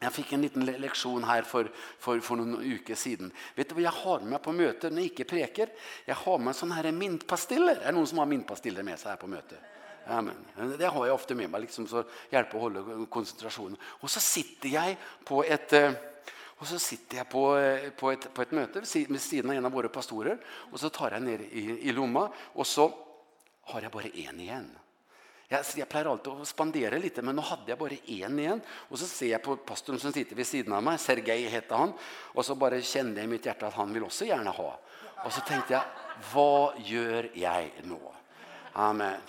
[0.00, 3.32] Jag fick en liten lektion här för för för någon uker siden.
[3.54, 5.68] Vet du vad jag har med på möten när jag inte preker?
[6.04, 7.76] Jag har med sån här mintpastiller.
[7.76, 9.58] Är det någon som har mintpastiller med sig här på møter?
[10.06, 13.76] Ja men det har jag ofta med mig liksom så hjelper å hålla koncentrationen.
[13.82, 15.72] Och så sitter jag på ett
[16.58, 19.88] Och så sitter jag på på ett på ett möte med sidan en av våra
[19.88, 22.92] pastorer och så tar jag ner i i lomma och så
[23.60, 24.78] har jag bara en igen.
[25.48, 28.98] Jag jag plejer alltid att spandera lite men nu hade jag bara en igen och
[28.98, 32.44] så ser jag på pastorn som sitter vid sidan av mig, Sergej heter han och
[32.44, 34.78] så bara kände jag i mitt hjärta att han vill också gärna ha.
[35.24, 35.82] Och så tänkte jag,
[36.34, 37.98] vad gör jag nu?
[38.72, 39.20] Amen.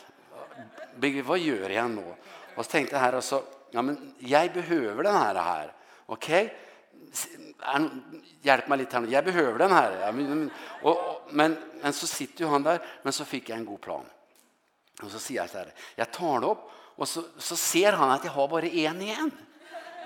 [0.95, 2.13] Bigge, vad gör jag nu?
[2.55, 5.73] Och så tänkte jag här alltså, ja men jag behöver den här här.
[6.05, 6.45] Okej?
[6.45, 6.57] Okay?
[7.57, 8.03] han
[8.41, 12.43] hjälp mig lite här jag behöver den här Ja, men och, men men så sitter
[12.43, 14.05] ju han där men så fick jag en god plan.
[15.01, 18.11] Och så säger jag så här jag tar det upp och så så ser han
[18.11, 19.31] att jag har bara en igen.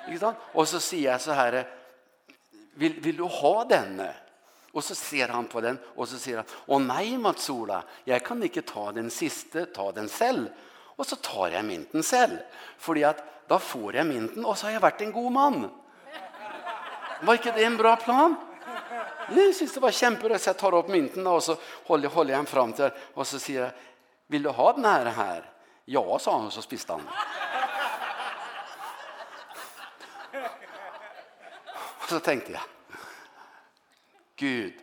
[0.10, 1.68] Liksom och så säger jag så här
[2.74, 4.02] vill vill du ha den?
[4.72, 8.44] Och så ser han på den och så säger han åh nej Matsola jag kan
[8.44, 10.48] inte ta den sista ta den själv.
[10.96, 12.38] Och så tar jag mynten själv.
[12.78, 15.83] För att då får jag mynten och så har jag varit en god man.
[17.24, 18.36] Var ikke det en bra plan?
[19.30, 22.32] Nej, jag syns det var kjempebra, så jag tar upp mynten och så håller, håller
[22.32, 23.72] jag den fram till och så säger jag,
[24.28, 25.50] vill du ha den här här?
[25.86, 27.02] Ja, sa han og så spiste han.
[32.02, 32.62] Og så tänkte jag,
[34.36, 34.74] Gud,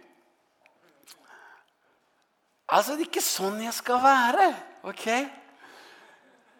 [2.67, 5.29] altså det er inte sån jag ska vara, okej?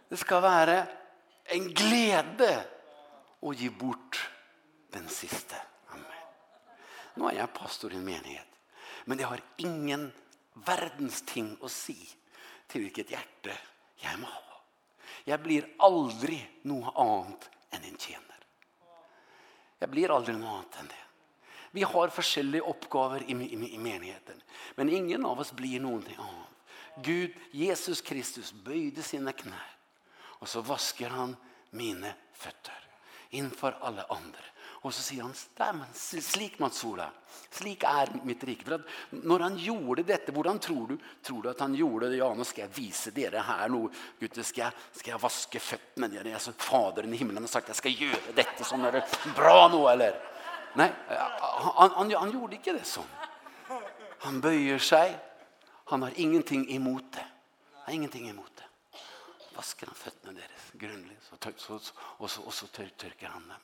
[0.09, 0.83] Det ska vara
[1.45, 2.65] en glädje
[3.41, 4.31] å gi bort
[4.93, 5.57] den sista.
[7.19, 8.47] Nå er jeg pastor i en menighet.
[9.05, 10.11] Men det har ingen
[10.67, 11.99] verdens ting å si
[12.71, 13.55] til hvilket hjerte
[14.03, 14.59] jeg må ha.
[15.27, 18.47] Jeg blir aldri noe annet enn en tjener.
[19.81, 21.05] Jeg blir aldri noe annet enn det.
[21.71, 24.41] Vi har forskjellige oppgaver i, i, i menigheten,
[24.77, 26.57] men ingen av oss blir noen annet.
[27.01, 29.77] Gud, Jesus Kristus, bøyde sine knær,
[30.43, 31.37] og så vasker han
[31.77, 32.89] mine føtter
[33.31, 34.43] innenfor alle andre.
[34.83, 35.35] Och så säger han,
[35.79, 35.87] men
[36.23, 37.11] slik man sola.
[37.51, 38.65] Slik är mitt rike.
[38.65, 40.99] För att när han gjorde detta, hur tror du?
[41.23, 42.17] Tror du att han gjorde det?
[42.17, 43.89] Ja, nu ska jag visa det här nu.
[44.19, 46.09] Gud, det ska, ska jag vaska fötterna.
[46.09, 49.05] Det är så fadern i himlen har sagt, jag ska göra detta som är
[49.37, 50.23] bra nu, eller?
[50.75, 50.93] Nej,
[51.51, 53.01] han, han, han gjorde inte det så.
[54.19, 55.19] Han böjer sig.
[55.85, 57.27] Han har ingenting emot det.
[57.73, 58.97] Han har ingenting emot det.
[59.57, 61.23] Vaskar han fötterna deras grundligt.
[61.23, 62.91] Så, så, så, och så, och så tör,
[63.23, 63.57] han dem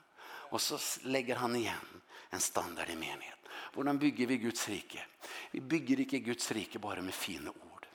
[0.50, 3.38] och så lägger han igen en standard i menighet.
[3.74, 5.04] Hvordan bygger vi Guds rike?
[5.50, 7.86] Vi bygger ikke Guds rike bare med fine ord.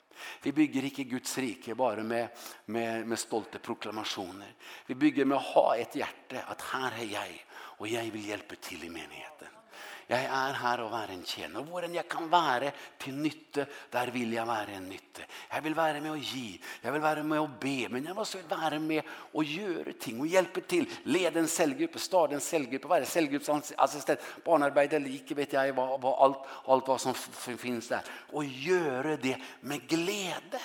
[0.42, 2.28] Vi bygger ikke Guds rike bare med,
[2.66, 4.54] med, med stolte proklamasjoner.
[4.86, 7.40] Vi bygger med å ha et hjerte at her er jeg,
[7.78, 9.61] og jeg vil hjelpe til i menigheten
[10.06, 11.72] jag är här och var en tjener.
[11.72, 15.22] Och jeg jag kan vara till nytte, där vill jag vara en nytte.
[15.50, 18.38] Jag vill vara med och ge, jag vill vara med och be, men jag også
[18.48, 20.86] vara med och göra ting och hjälpa till.
[21.04, 26.38] lede en selvgruppe, starte en cellgrupp, vara cellgruppsassistent, barnarbete, like vet jag hva, hva allt,
[26.66, 27.14] allt vad som
[27.58, 28.02] finns där.
[28.32, 30.60] Och göra det med glädje.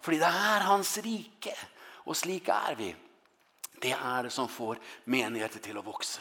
[0.00, 1.56] För det er är hans rike.
[2.06, 2.94] Och slik er vi.
[3.80, 6.20] Det är det som får menigheten till att växa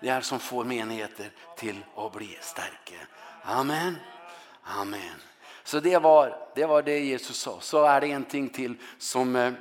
[0.00, 3.06] det er som får menigheter till att bli sterke.
[3.42, 3.96] Amen.
[4.62, 5.20] Amen.
[5.64, 7.60] Så det var det var det Jesus sa.
[7.60, 9.54] Så är det en ting till som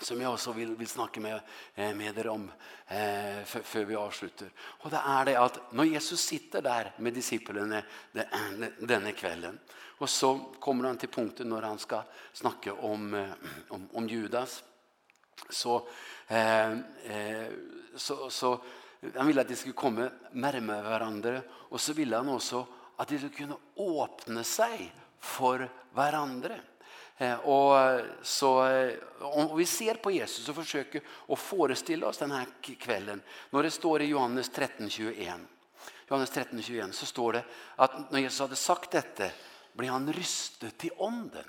[0.00, 1.40] som jag också vill vill snacka med
[1.74, 2.50] med er om
[2.86, 4.48] eh för för vi avslutar.
[4.58, 7.82] Och det är det att när Jesus sitter där med disciplerna
[8.78, 9.58] denna kvällen
[9.98, 13.32] och så kommer han till punkten när han ska snacka om
[13.68, 14.64] om om Judas
[15.50, 15.88] så
[16.28, 17.48] eh eh
[17.96, 18.60] så så
[19.16, 23.18] han ville att de skulle komma närmare varandra och så ville han också att de
[23.18, 26.54] skulle kunna öppna sig för varandra.
[27.16, 28.62] Eh, och så
[29.20, 32.46] om vi ser på Jesus så försöker och föreställa oss den här
[32.78, 35.46] kvällen när det står i Johannes 13:21.
[36.08, 37.44] Johannes 13:21 så står det
[37.76, 39.24] att när Jesus hade sagt detta
[39.72, 41.44] ble han rystet till onden.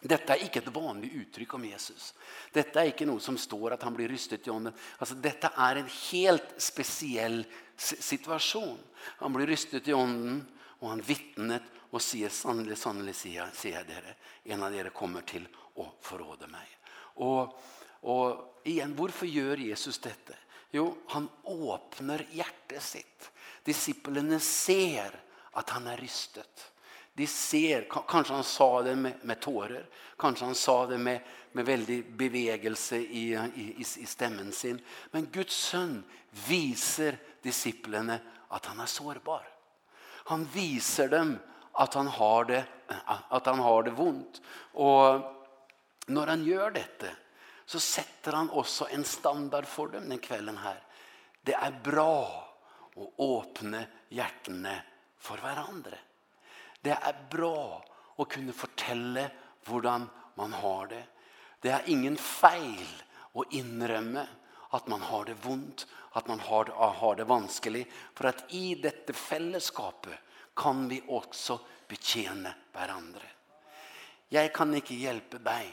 [0.00, 2.14] Detta är inte ett vanligt uttryck om Jesus.
[2.52, 4.72] Detta är inte något som står att han blir rystet i ånden.
[4.98, 7.44] Alltså detta är en helt speciell
[7.76, 8.78] situation.
[8.98, 14.14] Han blir rystet i ånden och han vittnet och säger sannolikt, sannolikt säger jag det.
[14.52, 16.68] En av er kommer till och förråda mig.
[16.94, 17.62] Och,
[18.00, 20.32] och igen, varför gör Jesus detta?
[20.70, 23.30] Jo, han öppnar hjärtat sitt.
[23.62, 25.20] Disciplinerna ser
[25.50, 26.72] att han är rystet
[27.18, 31.20] de ser, kanskje han sa det med, med tårer, kanskje han sa det med,
[31.52, 34.78] med veldig bevegelse i, i, i stemmen sin.
[35.10, 35.96] Men Guds sønn
[36.46, 38.20] viser disiplene
[38.54, 39.48] at han er sårbar.
[40.30, 41.34] Han viser dem
[41.82, 44.38] at han har det, at han har det vondt.
[44.78, 45.26] Og
[46.14, 47.10] når han gjør dette,
[47.66, 50.78] så setter han også en standard for dem den kvelden her.
[51.42, 52.14] Det er bra
[52.94, 53.82] å åpne
[54.14, 54.78] hjertene
[55.18, 55.98] for hverandre.
[56.82, 57.78] Det er bra
[58.18, 59.24] å kunne fortelle
[59.66, 60.06] hvordan
[60.38, 61.04] man har det.
[61.60, 62.86] Det er ingen feil
[63.34, 64.24] å innrømme
[64.76, 68.74] at man har det vondt, at man har det, har det vanskelig, for at i
[68.82, 71.58] dette fellesskapet kan vi også
[71.88, 73.26] betjene hverandre.
[74.28, 75.70] Jeg kan ikke hjelpe deg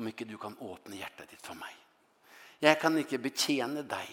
[0.00, 1.72] om ikke du kan åpne hjertet ditt for meg.
[2.62, 4.10] Jeg kan ikke betjene deg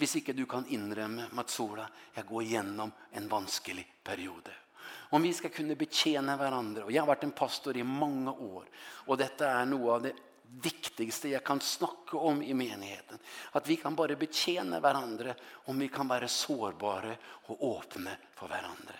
[0.00, 1.84] hvis ikke du kan innrømme, Matsola,
[2.16, 4.52] jeg går gjennom en vanskelig periode.
[5.10, 6.84] Om vi ska kunna betjäna varandra.
[6.84, 8.64] Och jag har varit en pastor i många år.
[8.80, 10.12] Och detta är nog av det
[10.62, 13.18] viktigaste jag kan snacka om i menigheten.
[13.52, 18.94] Att vi kan bara betjäna varandra om vi kan vara sårbara och öppna för varandra.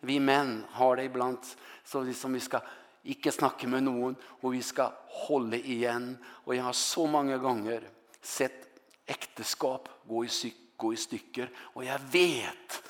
[0.00, 1.38] Vi män har det ibland
[1.84, 2.60] så liksom vi ska
[3.02, 6.18] inte snacka med någon och vi ska hålla igen.
[6.24, 7.88] Och jag har så många gånger
[8.20, 10.28] sett äktenskap gå i,
[10.76, 12.82] gå i stycker och jag vet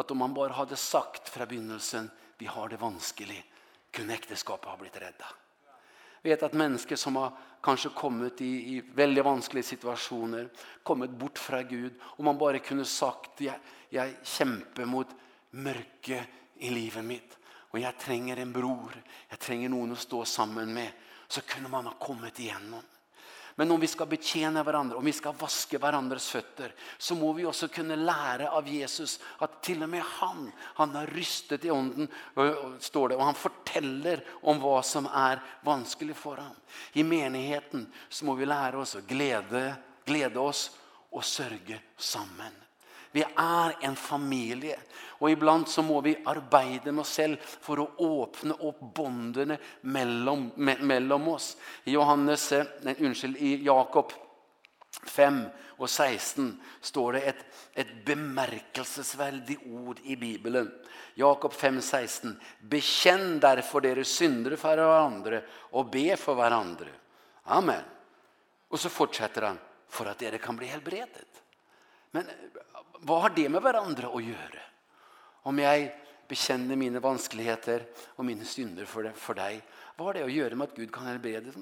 [0.00, 3.52] att om man bara hade sagt från begynnelsen vi har det vanskelig,
[3.90, 5.26] kunde äktenskapet ha blivit rädda.
[6.22, 10.48] Vi vet att människor som har kanske kommit i, i väldigt vanskliga situationer
[10.82, 13.54] kommit bort från Gud och man bara kunde sagt jag,
[13.88, 15.06] jag kämpar mot
[15.50, 20.72] mörke i livet mitt och jag tränger en bror jag tränger någon att stå samman
[20.72, 20.90] med
[21.28, 22.82] så kunde man ha kommit igenom
[23.54, 27.44] Men om vi ska betjäna varandra, om vi ska vaska varandras fötter, så må vi
[27.44, 32.08] också kunna lära av Jesus att till och med han, han har rystet i onden,
[32.78, 36.56] står det, och han fortäller om vad som är vanskligt för han.
[36.92, 39.74] I menigheten så må vi lära oss att glädje,
[40.04, 40.76] glädje oss
[41.10, 42.59] och sörge samman.
[43.12, 44.76] Vi er en familie.
[45.20, 50.50] Og iblant så må vi arbeide med oss selv for å åpne opp bondene mellom,
[50.56, 51.54] me, mellom oss.
[51.84, 52.46] I Johannes,
[52.86, 54.14] nei, unnskyld, i Jakob
[55.04, 55.42] 5
[55.80, 56.48] og 16
[56.84, 57.44] står det et,
[57.84, 60.70] et bemerkelsesverdig ord i Bibelen.
[61.18, 62.34] Jakob 5, 16.
[62.70, 65.42] Bekjenn derfor dere syndere for hverandre
[65.76, 66.92] og be for hverandre.
[67.50, 67.84] Amen.
[68.70, 71.26] Og så fortsetter han for at dere kan bli helbredet.
[72.10, 72.24] Men
[72.98, 74.60] vad har det med varandra att göra?
[75.42, 75.92] Om jag
[76.28, 79.62] bekänner mina vanskeligheter och mina synder för, det, för dig.
[79.96, 81.52] Vad har det att göra med att Gud kan helbreda,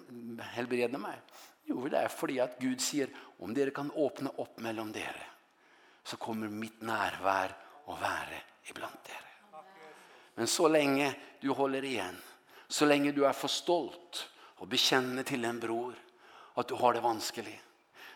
[0.40, 1.20] helbreda mig?
[1.64, 5.26] Jo, det är för att Gud säger om dere kan öppna upp mellan dere
[6.02, 7.52] så kommer mitt närvaro
[7.84, 9.62] och vara ibland dere.
[10.34, 12.16] Men så länge du håller igen,
[12.68, 15.94] så länge du är för stolt och bekänner till en bror
[16.54, 17.62] att du har det vanskelig,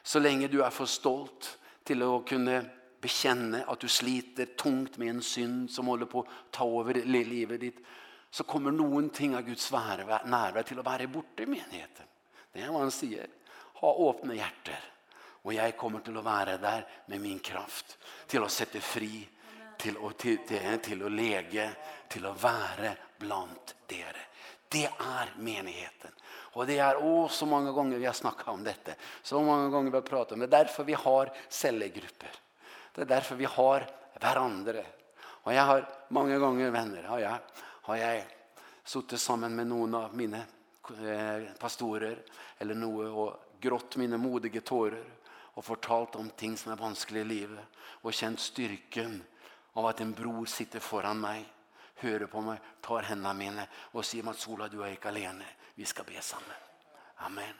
[0.02, 2.60] så länge du är för stolt til å kunne
[3.02, 7.60] bekjenne at du sliter tungt med en synd som håller på å ta over livet
[7.60, 7.82] ditt,
[8.32, 12.08] så kommer noen ting av Guds nærvær til å være borte i menigheten.
[12.52, 13.28] Det er hva han sier.
[13.82, 14.88] Ha åpne hjerter.
[15.42, 17.96] Og jeg kommer til å være der med min kraft,
[18.30, 19.24] til å sette fri,
[19.82, 21.66] til å, til, til, til å lege,
[22.08, 24.28] til å være blant dere.
[24.70, 26.14] Det er menigheten.
[26.52, 28.92] Och det är åh så många gånger vi har snackat om detta.
[29.22, 30.46] Så många gånger vi har pratat om det.
[30.46, 32.30] Det är därför vi har cellegrupper.
[32.94, 33.86] Det är därför vi har
[34.20, 34.82] varandra.
[35.18, 38.24] Och jag har många gånger vänner har jag har jag
[38.84, 40.40] suttit samman med någon av mina
[41.58, 42.22] pastorer
[42.58, 47.24] eller någon och grått mina modiga tårar och fortalt om ting som är vanskliga i
[47.24, 49.22] livet och känt styrken
[49.72, 51.44] av att en bror sitter föran mig
[52.00, 55.46] hører på meg, tar hendene mine og sier at Sola, du er ikke alene.
[55.76, 56.56] Vi skal be sammen.
[57.26, 57.54] Amen.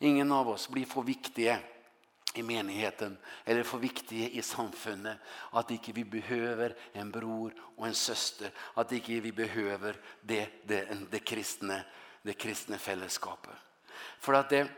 [0.00, 1.58] Ingen av oss blir for viktige
[2.34, 5.18] i menigheten eller för viktiga i samfunnet
[5.50, 11.10] att inte vi behöver en bror och en syster att inte vi behöver det det
[11.10, 11.84] det kristne
[12.22, 13.54] det kristne fällskapet
[14.18, 14.68] för att det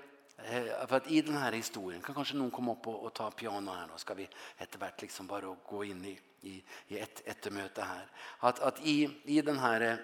[0.89, 3.70] för att i den här historien kan kanske någon komma upp och, och ta piano
[3.70, 7.82] här då ska vi eftervart liksom bara gå in i i i ett ett möte
[7.82, 8.07] här
[8.39, 9.99] att att i i den här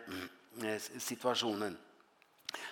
[0.98, 1.78] situationen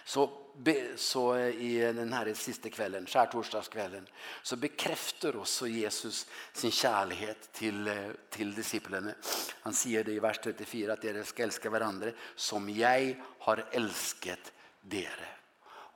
[0.04, 4.06] så be, så i den här sista kvällen, skärtorsdagskvällen,
[4.42, 9.14] så bekräftar också Jesus sin kärlighet till till disciplerna.
[9.60, 14.52] Han säger det i vers 34 att de ska älska varandra som jag har älskat
[14.80, 15.39] dere.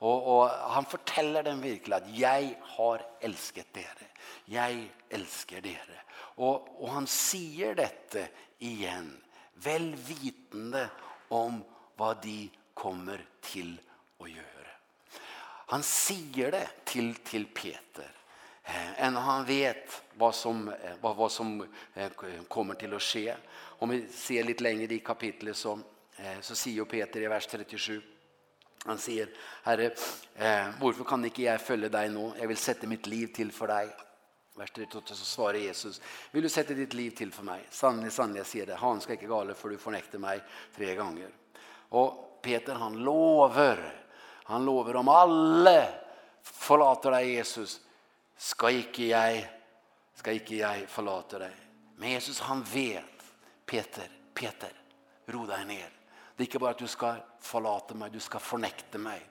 [0.05, 4.07] Och och han fortäller dem virkelig att jag har älskat dere.
[4.45, 6.01] Jag älskar dere.
[6.15, 8.19] Och och han säger detta
[8.57, 10.89] igen väl vitende
[11.27, 11.63] om
[11.95, 13.81] vad de kommer till
[14.19, 14.71] att göra.
[15.67, 18.11] Han säger det till till Peter
[18.95, 21.73] än han vet vad som vad vad som
[22.47, 23.35] kommer till att ske.
[23.55, 25.79] Om vi ser lite längre i kapitlet så
[26.41, 28.01] så säger Peter i vers 37
[28.85, 29.31] Han sier,
[29.65, 29.91] Herre,
[30.35, 32.27] eh, hvorfor kan ikke jeg følge deg nå?
[32.37, 33.89] Jeg vil sette mitt liv til for deg.
[34.55, 35.97] Vers 38, så svarer Jesus,
[36.31, 37.65] vil du sette ditt liv til for meg?
[37.75, 38.77] Sannelig, sannelig, jeg sier det.
[38.79, 41.33] Han skal ikke gale, for du fornekter meg tre ganger.
[41.99, 43.81] Og Peter, han lover.
[44.47, 45.79] Han lover om alle
[46.45, 47.79] forlater deg, Jesus.
[48.37, 49.43] Skal ikke jeg,
[50.15, 51.61] skal ikke jeg forlate deg?
[51.99, 53.11] Men Jesus, han vet.
[53.65, 54.71] Peter, Peter,
[55.33, 56.01] ro deg ned.
[56.35, 59.23] Det er ikke bare at du skal forlate meg, du skal fornekte meg.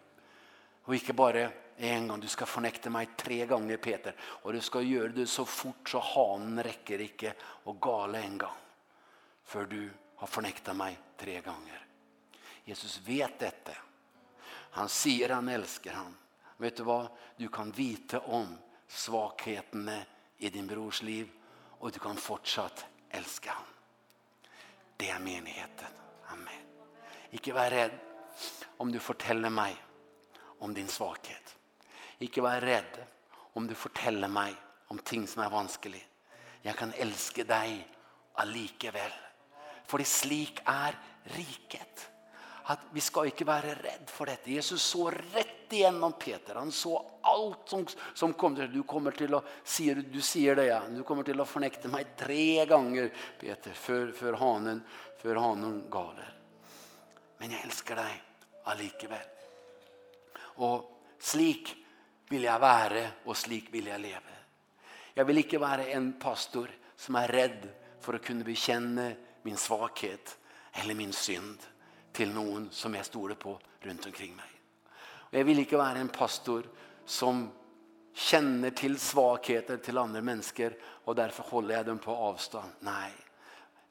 [0.85, 1.45] Og ikke bare
[1.77, 4.15] en gang, du skal fornekte meg tre ganger, Peter.
[4.45, 7.35] Og du skal gjøre det så fort så hanen rekker ikke
[7.69, 8.61] å gale en gang.
[9.45, 9.81] Før du
[10.21, 11.81] har fornektet meg tre ganger.
[12.65, 13.75] Jesus vet dette.
[14.79, 16.15] Han sier han elsker han.
[16.57, 17.03] Vet du hva?
[17.37, 18.55] Du kan vite om
[18.89, 19.99] svakhetene
[20.39, 21.29] i din brors liv,
[21.79, 23.73] og du kan fortsatt elske han.
[24.97, 26.03] Det er menigheten.
[26.33, 26.64] Amen.
[27.35, 27.99] Ikke vær redd
[28.82, 29.76] om du forteller meg
[30.64, 31.55] om din svakhet.
[32.22, 33.01] Ikke vær redd
[33.59, 34.55] om du forteller meg
[34.93, 36.03] om ting som er vanskelig.
[36.64, 37.76] Jeg kan elske deg
[38.41, 39.12] allikevel.
[39.85, 40.97] Fordi slik er
[41.35, 42.11] riket.
[42.72, 44.55] At vi skal ikke være redd for dette.
[44.55, 46.57] Jesus så rett igjennom Peter.
[46.57, 46.95] Han så
[47.28, 47.85] allt som,
[48.16, 48.70] som kom til.
[48.72, 50.80] Du kommer til å, sier, du sier det, ja.
[50.89, 53.11] Du kommer til å fornekte meg tre ganger,
[53.41, 54.80] Peter, før, før hanen,
[55.20, 56.32] før hanen galer
[57.45, 59.25] men jeg elsker deg allikevel.
[60.65, 61.75] Og slik
[62.31, 64.37] vil jeg være, og slik vil jeg leve.
[65.13, 67.67] Jeg vil ikke være en pastor som er redd
[68.01, 69.05] for å kunne bekjenne
[69.45, 70.33] min svakhet
[70.81, 71.67] eller min synd
[72.17, 73.53] til noen som jeg stoler på
[73.85, 74.55] rundt omkring meg.
[75.29, 76.65] Og jeg vil ikke være en pastor
[77.05, 77.45] som
[78.25, 82.81] kjenner til svakheter til andre mennesker, og derfor holder jeg dem på avstand.
[82.89, 83.13] Nei.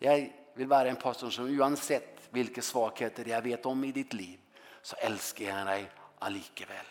[0.01, 0.25] Jeg
[0.57, 4.39] vil være en pastor som uansett vilka svagheter jag vet om i ditt liv
[4.81, 6.85] så älskar jag dig allikevel.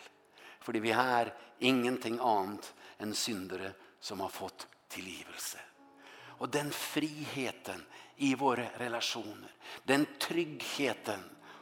[0.59, 5.57] För vi är ingenting annat än syndare som har fått tillgivelse.
[6.15, 7.85] Och den friheten
[8.15, 9.51] i våra relationer,
[9.83, 11.19] den tryggheten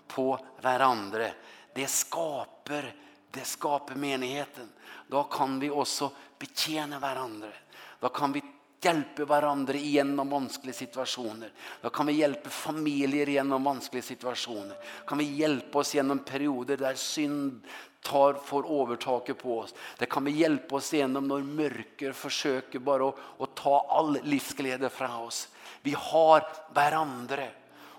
[0.08, 1.28] på varandra,
[1.74, 2.94] det skapar
[3.32, 4.70] det skapar menigheten.
[5.08, 7.52] Då kan vi också betjäna varandra.
[8.00, 8.42] Då kan vi
[8.82, 11.52] hjelpe hverandre gjennom vanskelige situasjoner.
[11.82, 14.78] Da kan vi hjelpe familier gjennom vanskelige situasjoner.
[15.08, 17.62] Kan vi hjelpe oss gjennom perioder der synd
[18.02, 19.74] tar for overtaket på oss.
[19.98, 24.90] Det kan vi hjelpe oss gjennom når mørker forsøker bare å, å ta all livsglede
[24.90, 25.48] fra oss.
[25.82, 27.50] Vi har hverandre,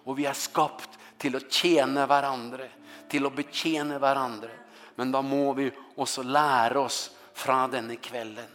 [0.05, 2.69] og vi er skapt til å tjene hverandre,
[3.09, 4.51] til å betjene hverandre.
[4.99, 8.51] Men da må vi også lære oss fra denne kvelden.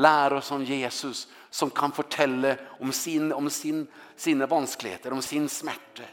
[0.00, 3.86] Lære oss om Jesus, som kan fortelle om, sin, om sin,
[4.16, 6.06] sine vanskeligheter, om sin smerte,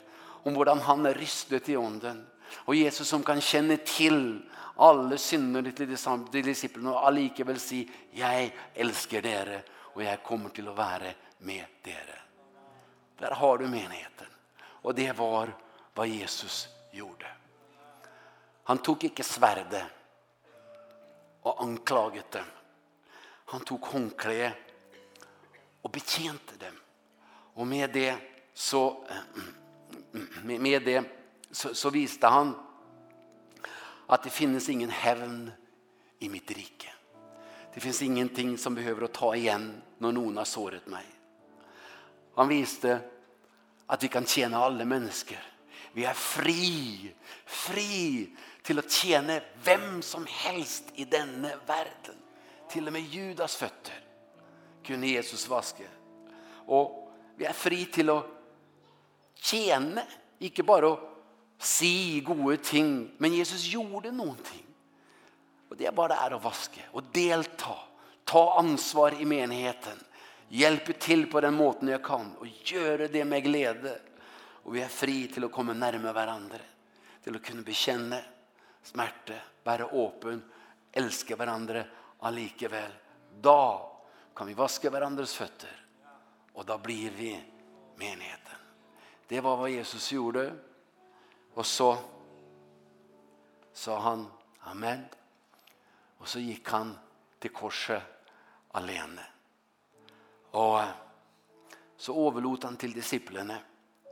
[0.44, 2.24] om hvordan han er rystet i ånden.
[2.66, 4.40] Og Jesus som kan kjenne til
[4.82, 7.84] alle syndene til disiplene og allikevel si,
[8.16, 9.62] jeg elsker dere,
[9.96, 11.14] og jeg kommer til å være
[11.46, 12.22] med dere.
[13.18, 14.30] Der har du menigheten.
[14.86, 15.50] Og det var
[15.98, 17.30] hva Jesus gjorde.
[18.70, 19.84] Han tok ikke sverdet
[21.48, 22.48] og anklaget dem.
[23.54, 24.67] Han tok håndkleet
[25.82, 26.76] och betjänte dem.
[27.54, 28.18] Och med det
[28.54, 29.08] så
[30.44, 31.04] med det
[31.52, 32.56] så, så visste han
[34.08, 35.52] att det finns ingen hävn
[36.20, 36.94] i mitt rike.
[37.74, 41.06] Det finns ingenting som behöver att ta igen när någon har såret mig.
[42.36, 43.00] Han visste
[43.86, 45.38] att vi kan tjäna alla människor.
[45.94, 47.14] Vi är fri,
[47.46, 48.30] fri
[48.62, 52.16] till att tjäna vem som helst i denna världen.
[52.70, 54.07] Till och med Judas fötter
[54.88, 55.86] kunne Jesus vaske.
[56.72, 57.04] Og
[57.38, 58.22] vi er fri til å
[59.38, 60.04] tjene,
[60.42, 60.98] ikke bare å
[61.60, 64.64] si gode ting, men Jesus gjorde noen ting.
[65.68, 67.76] Og det er bare det er å vaske, og delta,
[68.28, 70.00] ta ansvar i menigheten,
[70.50, 73.94] hjelpe til på den måten jeg kan, og gjøre det med glede.
[74.68, 76.64] Og vi er fri til å komme nærme hverandre,
[77.24, 78.20] til å kunne bekjenne
[78.88, 80.42] smerte, være åpen,
[80.96, 81.84] elske hverandre
[82.28, 82.92] allikevel.
[83.44, 83.60] Da
[84.38, 85.74] kan vi vaske hverandres føtter,
[86.54, 87.32] og da blir vi
[87.98, 88.66] menigheten.
[89.28, 90.52] Det var hva Jesus gjorde.
[91.56, 91.98] og så
[93.74, 94.28] sa han
[94.70, 95.06] amen.
[96.20, 96.94] og så gikk han
[97.40, 98.02] til korset
[98.74, 99.26] alene.
[100.54, 100.84] Og
[101.98, 103.58] så overlot han til disiplene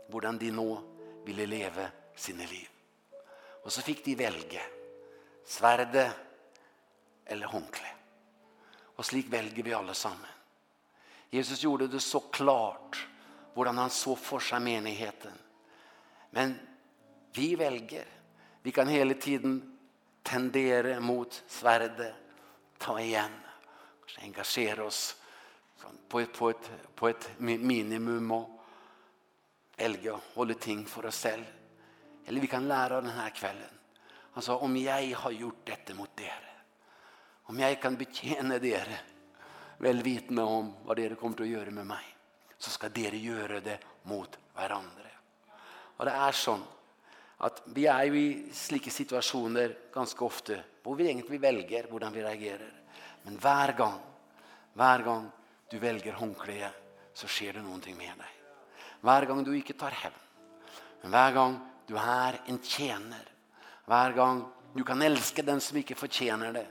[0.09, 0.69] hvordan de nå
[1.25, 2.69] ville leve sine liv.
[3.63, 4.61] Og så fikk de velge
[5.45, 6.11] sverde
[7.25, 7.94] eller håndkle.
[8.95, 10.29] Och slik väljer vi alla sammen.
[11.29, 13.07] Jesus gjorde det så klart
[13.53, 15.31] hur han så för sig menigheten.
[16.29, 16.59] Men
[17.33, 18.05] vi väljer.
[18.61, 19.77] Vi kan hela tiden
[20.23, 22.15] tendera mot svärde,
[22.77, 23.31] ta igen,
[24.17, 25.15] engagera oss
[26.07, 28.49] på ett, på ett, på ett minimum och
[29.75, 31.47] välja hålla ting för oss själva.
[32.25, 33.69] Eller vi kan lära den här kvällen.
[34.31, 36.54] Han sa, om jag har gjort detta mot dere,
[37.47, 39.01] Om jag kan betjäna er
[39.77, 42.05] välvitna om vad det kommer att göra med mig
[42.57, 45.09] så ska det göra det mot varandra.
[45.97, 46.63] Och det är sånn
[47.37, 52.23] att vi är jo i slike situationer ganska ofta hvor vi egentlig velger hvordan vi
[52.23, 52.73] reagerer.
[53.23, 53.99] Men hver gang,
[54.73, 55.31] hver gang
[55.69, 56.73] du velger håndkleet,
[57.13, 58.33] så skjer det noe med deg.
[59.01, 60.21] Hver gang du ikke tar hevn,
[61.01, 63.25] men hver gang du er en tjener,
[63.85, 64.41] hver gang
[64.73, 66.65] du kan elske den som ikke fortjener det,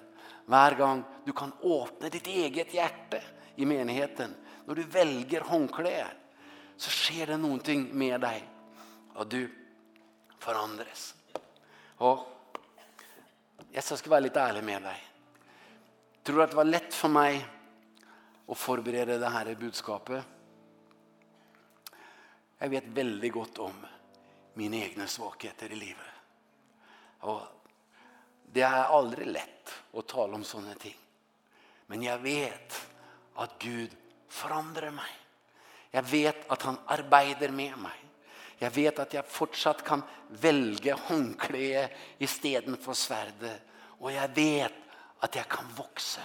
[0.47, 3.23] hver gang du kan åpne ditt eget hjerte
[3.57, 4.35] i menigheten.
[4.65, 6.19] Når du velger håndklär
[6.77, 8.49] så sker det någonting med dig.
[9.15, 9.51] Och du
[10.39, 11.15] förändras.
[11.97, 12.19] Och
[13.73, 15.05] jag ska vara lite ärlig med dig.
[16.23, 17.47] Tror du att det var lätt för mig
[18.49, 20.25] att förbereda det här budskapet?
[22.59, 23.87] Jag vet väldigt gott om
[24.55, 26.07] mine egna svakheter i livet.
[27.21, 27.41] Och
[28.55, 30.97] Det är aldrig lätt att tala om sånne ting.
[31.87, 32.87] Men jag vet
[33.35, 33.91] att Gud
[34.29, 35.11] förändrar mig.
[35.91, 38.05] Jag vet att han arbetar med mig.
[38.59, 43.63] Jag vet att jag fortsatt kan välja håndklæde i stedet for sverdet.
[43.77, 44.73] Och jag vet
[45.19, 46.23] att jag kan växa.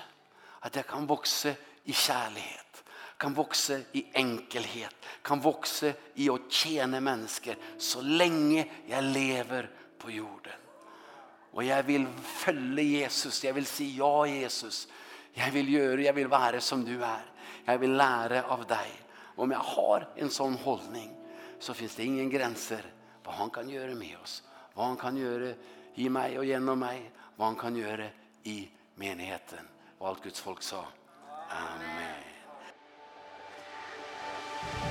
[0.60, 1.50] Att jag kan växa
[1.84, 2.84] i kjærlighet.
[3.18, 4.96] Kan växa i enkelhet.
[5.22, 10.54] Kan växa i att tjäna människor så länge jag lever på jorden.
[11.52, 13.44] Och jag vill följa Jesus.
[13.44, 14.88] Jag vill säga si, ja Jesus.
[15.34, 17.26] Jag vill göra, jag vill vara som du är.
[17.66, 18.92] Jag vill lära av dig.
[19.36, 21.12] Om jag har en sån hållning
[21.60, 22.82] så finns det ingen gränser
[23.24, 24.44] vad han kan göra med oss.
[24.74, 25.54] Vad han kan göra
[25.96, 27.12] i mig och genom mig.
[27.36, 28.06] Vad han kan göra
[28.44, 29.68] i menigheten.
[29.98, 30.86] Och allt Guds folk sa.
[31.50, 32.24] Amen.
[34.72, 34.89] Amen.